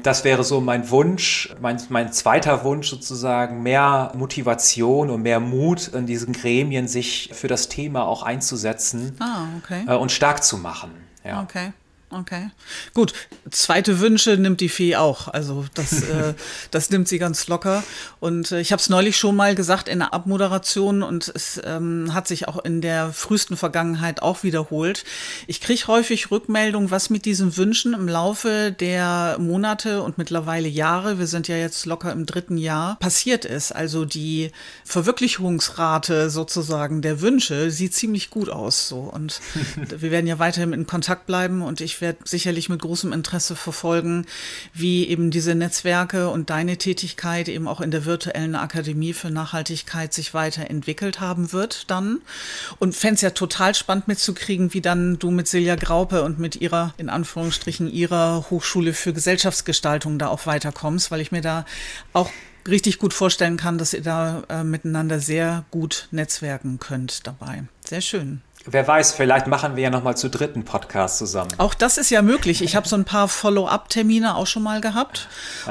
das 0.03 0.23
wäre 0.25 0.43
so 0.43 0.59
mein 0.59 0.89
Wunsch, 0.89 1.55
mein, 1.61 1.81
mein 1.89 2.11
zweiter 2.11 2.63
Wunsch 2.63 2.89
sozusagen, 2.89 3.63
mehr 3.63 4.11
Motivation 4.15 5.09
und 5.09 5.21
mehr 5.21 5.39
Mut 5.39 5.87
in 5.89 6.05
diesen 6.05 6.33
Gremien, 6.33 6.87
sich 6.87 7.29
für 7.33 7.47
das 7.47 7.69
Thema 7.69 8.05
auch 8.05 8.23
einzusetzen 8.23 9.15
Ah, 9.19 9.45
okay. 9.57 9.85
äh, 9.87 9.95
und 9.95 10.11
stark 10.11 10.43
zu 10.43 10.57
machen. 10.57 10.91
Ja. 11.23 11.41
Okay. 11.41 11.71
Okay. 12.11 12.49
Gut, 12.95 13.13
zweite 13.51 13.99
Wünsche 13.99 14.35
nimmt 14.37 14.61
die 14.61 14.69
Fee 14.69 14.95
auch. 14.95 15.27
Also 15.27 15.65
das, 15.75 16.01
äh, 16.09 16.33
das 16.71 16.89
nimmt 16.89 17.07
sie 17.07 17.19
ganz 17.19 17.47
locker. 17.47 17.83
Und 18.19 18.51
äh, 18.51 18.61
ich 18.61 18.71
habe 18.71 18.79
es 18.79 18.89
neulich 18.89 19.15
schon 19.15 19.35
mal 19.35 19.53
gesagt 19.53 19.87
in 19.87 19.99
der 19.99 20.13
Abmoderation 20.13 21.03
und 21.03 21.31
es 21.33 21.61
ähm, 21.63 22.13
hat 22.13 22.27
sich 22.27 22.47
auch 22.47 22.63
in 22.63 22.81
der 22.81 23.13
frühesten 23.13 23.57
Vergangenheit 23.57 24.23
auch 24.23 24.41
wiederholt. 24.41 25.05
Ich 25.45 25.61
kriege 25.61 25.85
häufig 25.85 26.31
Rückmeldung, 26.31 26.89
was 26.89 27.11
mit 27.11 27.25
diesen 27.25 27.55
Wünschen 27.57 27.93
im 27.93 28.07
Laufe 28.07 28.71
der 28.71 29.37
Monate 29.39 30.01
und 30.01 30.17
mittlerweile 30.17 30.67
Jahre, 30.67 31.19
wir 31.19 31.27
sind 31.27 31.47
ja 31.47 31.57
jetzt 31.57 31.85
locker 31.85 32.11
im 32.11 32.25
dritten 32.25 32.57
Jahr, 32.57 32.97
passiert 32.99 33.45
ist. 33.45 33.71
Also 33.71 34.05
die 34.05 34.51
Verwirklichungsrate 34.83 36.31
sozusagen 36.31 37.03
der 37.03 37.21
Wünsche 37.21 37.69
sieht 37.69 37.93
ziemlich 37.93 38.31
gut 38.31 38.49
aus. 38.49 38.87
So. 38.87 38.99
Und 39.01 39.41
wir 39.75 40.09
werden 40.09 40.25
ja 40.27 40.39
weiterhin 40.39 40.73
in 40.73 40.87
Kontakt 40.87 41.27
bleiben 41.27 41.61
und 41.61 41.81
ich 41.81 41.98
werde 42.01 42.19
sicherlich 42.25 42.69
mit 42.69 42.81
großem 42.81 43.13
Interesse 43.13 43.55
verfolgen, 43.55 44.25
wie 44.73 45.07
eben 45.07 45.31
diese 45.31 45.55
Netzwerke 45.55 46.29
und 46.29 46.49
deine 46.49 46.77
Tätigkeit 46.77 47.47
eben 47.49 47.67
auch 47.67 47.81
in 47.81 47.91
der 47.91 48.05
virtuellen 48.05 48.55
Akademie 48.55 49.13
für 49.13 49.29
Nachhaltigkeit 49.29 50.13
sich 50.13 50.33
weiterentwickelt 50.33 51.19
haben 51.19 51.51
wird 51.53 51.89
dann. 51.89 52.21
Und 52.79 52.95
fände 52.95 53.15
es 53.15 53.21
ja 53.21 53.31
total 53.31 53.75
spannend 53.75 54.07
mitzukriegen, 54.07 54.73
wie 54.73 54.81
dann 54.81 55.19
du 55.19 55.31
mit 55.31 55.47
Silja 55.47 55.75
Graupe 55.75 56.23
und 56.23 56.39
mit 56.39 56.55
ihrer, 56.55 56.93
in 56.97 57.09
Anführungsstrichen, 57.09 57.91
ihrer 57.91 58.45
Hochschule 58.49 58.93
für 58.93 59.13
Gesellschaftsgestaltung 59.13 60.19
da 60.19 60.27
auch 60.27 60.45
weiterkommst, 60.45 61.11
weil 61.11 61.21
ich 61.21 61.31
mir 61.31 61.41
da 61.41 61.65
auch 62.13 62.29
richtig 62.67 62.99
gut 62.99 63.13
vorstellen 63.13 63.57
kann, 63.57 63.77
dass 63.77 63.93
ihr 63.93 64.01
da 64.01 64.43
äh, 64.49 64.63
miteinander 64.63 65.19
sehr 65.19 65.65
gut 65.71 66.07
netzwerken 66.11 66.79
könnt 66.79 67.25
dabei. 67.27 67.63
Sehr 67.85 68.01
schön. 68.01 68.41
Wer 68.65 68.85
weiß, 68.85 69.13
vielleicht 69.13 69.47
machen 69.47 69.77
wir 69.77 69.83
ja 69.83 69.89
nochmal 69.89 70.17
zu 70.17 70.29
dritten 70.29 70.65
Podcast 70.65 71.17
zusammen. 71.17 71.49
Auch 71.59 71.73
das 71.73 71.97
ist 71.97 72.09
ja 72.09 72.21
möglich. 72.21 72.61
Ich 72.61 72.75
habe 72.75 72.87
so 72.89 72.97
ein 72.97 73.05
paar 73.05 73.29
Follow-up-Termine 73.29 74.35
auch 74.35 74.47
schon 74.47 74.63
mal 74.63 74.81
gehabt 74.81 75.29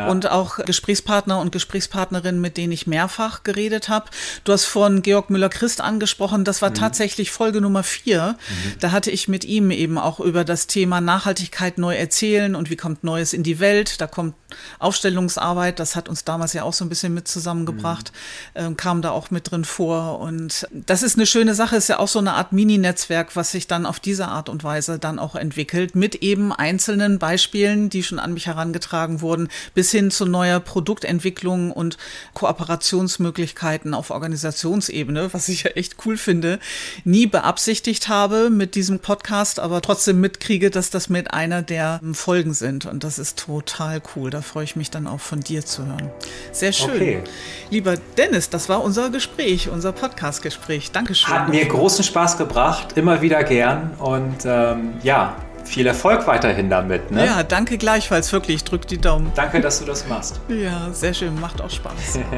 und 0.08 0.30
auch 0.30 0.56
Gesprächspartner 0.56 1.38
und 1.38 1.52
Gesprächspartnerinnen, 1.52 2.40
mit 2.40 2.56
denen 2.56 2.72
ich 2.72 2.86
mehrfach 2.86 3.42
geredet 3.42 3.90
habe. 3.90 4.06
Du 4.44 4.52
hast 4.52 4.64
von 4.64 5.02
Georg 5.02 5.28
Müller-Christ 5.28 5.82
angesprochen. 5.82 6.44
Das 6.44 6.62
war 6.62 6.72
tatsächlich 6.72 7.30
Folge 7.30 7.60
Nummer 7.60 7.82
vier. 7.82 8.36
Da 8.80 8.90
hatte 8.90 9.10
ich 9.10 9.28
mit 9.28 9.44
ihm 9.44 9.70
eben 9.70 9.98
auch 9.98 10.18
über 10.18 10.44
das 10.44 10.66
Thema 10.66 11.02
Nachhaltigkeit 11.02 11.76
neu 11.76 11.94
erzählen 11.94 12.54
und 12.54 12.70
wie 12.70 12.76
kommt 12.76 13.04
Neues 13.04 13.34
in 13.34 13.42
die 13.42 13.60
Welt. 13.60 14.00
Da 14.00 14.06
kommt 14.06 14.34
Aufstellungsarbeit. 14.78 15.78
Das 15.78 15.94
hat 15.94 16.08
uns 16.08 16.24
damals 16.24 16.54
ja 16.54 16.62
auch 16.62 16.72
so 16.72 16.86
ein 16.86 16.88
bisschen 16.88 17.12
mit 17.12 17.28
zusammengebracht. 17.28 18.12
Ähm, 18.54 18.78
kam 18.78 19.02
da 19.02 19.10
auch 19.10 19.30
mit 19.30 19.50
drin 19.50 19.66
vor. 19.66 20.20
Und 20.20 20.66
das 20.72 21.02
ist 21.02 21.16
eine 21.16 21.26
schöne 21.26 21.54
Sache. 21.54 21.76
Ist 21.76 21.88
ja 21.88 21.98
auch 21.98 22.08
so 22.08 22.18
eine 22.18 22.32
Art 22.32 22.52
Mini-Netzwerk, 22.78 23.36
was 23.36 23.50
sich 23.50 23.66
dann 23.66 23.86
auf 23.86 24.00
diese 24.00 24.28
Art 24.28 24.48
und 24.48 24.64
Weise 24.64 24.98
dann 24.98 25.18
auch 25.18 25.34
entwickelt, 25.34 25.94
mit 25.94 26.16
eben 26.16 26.52
einzelnen 26.52 27.18
Beispielen, 27.18 27.90
die 27.90 28.02
schon 28.02 28.18
an 28.18 28.34
mich 28.34 28.46
herangetragen 28.46 29.20
wurden, 29.20 29.48
bis 29.74 29.90
hin 29.90 30.10
zu 30.10 30.24
neuer 30.24 30.60
Produktentwicklung 30.60 31.72
und 31.72 31.98
Kooperationsmöglichkeiten 32.34 33.94
auf 33.94 34.10
Organisationsebene, 34.10 35.32
was 35.32 35.48
ich 35.48 35.64
ja 35.64 35.70
echt 35.72 35.96
cool 36.04 36.16
finde, 36.16 36.58
nie 37.04 37.26
beabsichtigt 37.26 38.08
habe 38.08 38.50
mit 38.50 38.74
diesem 38.74 39.00
Podcast, 39.00 39.60
aber 39.60 39.82
trotzdem 39.82 40.20
mitkriege, 40.20 40.70
dass 40.70 40.90
das 40.90 41.08
mit 41.08 41.32
einer 41.32 41.62
der 41.62 42.00
ähm, 42.02 42.14
Folgen 42.14 42.54
sind. 42.54 42.86
Und 42.86 43.04
das 43.04 43.18
ist 43.18 43.38
total 43.38 44.00
cool. 44.14 44.30
Da 44.30 44.42
freue 44.42 44.64
ich 44.64 44.76
mich 44.76 44.90
dann 44.90 45.06
auch 45.06 45.20
von 45.20 45.40
dir 45.40 45.64
zu 45.64 45.86
hören. 45.86 46.10
Sehr 46.52 46.72
schön. 46.72 46.90
Okay. 46.90 47.22
Lieber 47.70 47.96
Dennis, 48.16 48.50
das 48.50 48.68
war 48.68 48.82
unser 48.82 49.10
Gespräch, 49.10 49.68
unser 49.68 49.92
Podcast-Gespräch. 49.92 50.92
Dankeschön. 50.92 51.34
Hat 51.34 51.48
mir 51.48 51.66
großen 51.66 52.04
Spaß 52.04 52.38
gebracht, 52.38 52.67
immer 52.96 53.20
wieder 53.20 53.42
gern 53.44 53.92
und 53.98 54.44
ähm, 54.44 54.94
ja, 55.02 55.36
viel 55.64 55.86
Erfolg 55.86 56.26
weiterhin 56.26 56.70
damit. 56.70 57.10
Ne? 57.10 57.26
Ja, 57.26 57.42
danke 57.42 57.78
gleichfalls, 57.78 58.32
wirklich. 58.32 58.64
Drück 58.64 58.86
die 58.86 58.98
Daumen. 58.98 59.30
Danke, 59.34 59.60
dass 59.60 59.78
du 59.78 59.84
das 59.84 60.06
machst. 60.08 60.40
Ja, 60.48 60.88
sehr 60.92 61.14
schön. 61.14 61.38
Macht 61.40 61.60
auch 61.60 61.70
Spaß. 61.70 62.20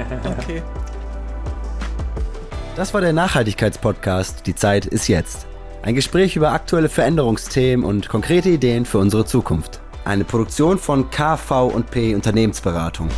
Okay. 0.40 0.62
Das 2.76 2.94
war 2.94 3.00
der 3.00 3.12
Nachhaltigkeitspodcast 3.12 4.46
Die 4.46 4.54
Zeit 4.54 4.86
ist 4.86 5.08
jetzt. 5.08 5.46
Ein 5.82 5.94
Gespräch 5.94 6.36
über 6.36 6.52
aktuelle 6.52 6.88
Veränderungsthemen 6.88 7.84
und 7.84 8.08
konkrete 8.08 8.48
Ideen 8.48 8.84
für 8.84 8.98
unsere 8.98 9.24
Zukunft. 9.24 9.80
Eine 10.04 10.24
Produktion 10.24 10.78
von 10.78 11.10
KV&P 11.10 12.14
Unternehmensberatung. 12.14 13.08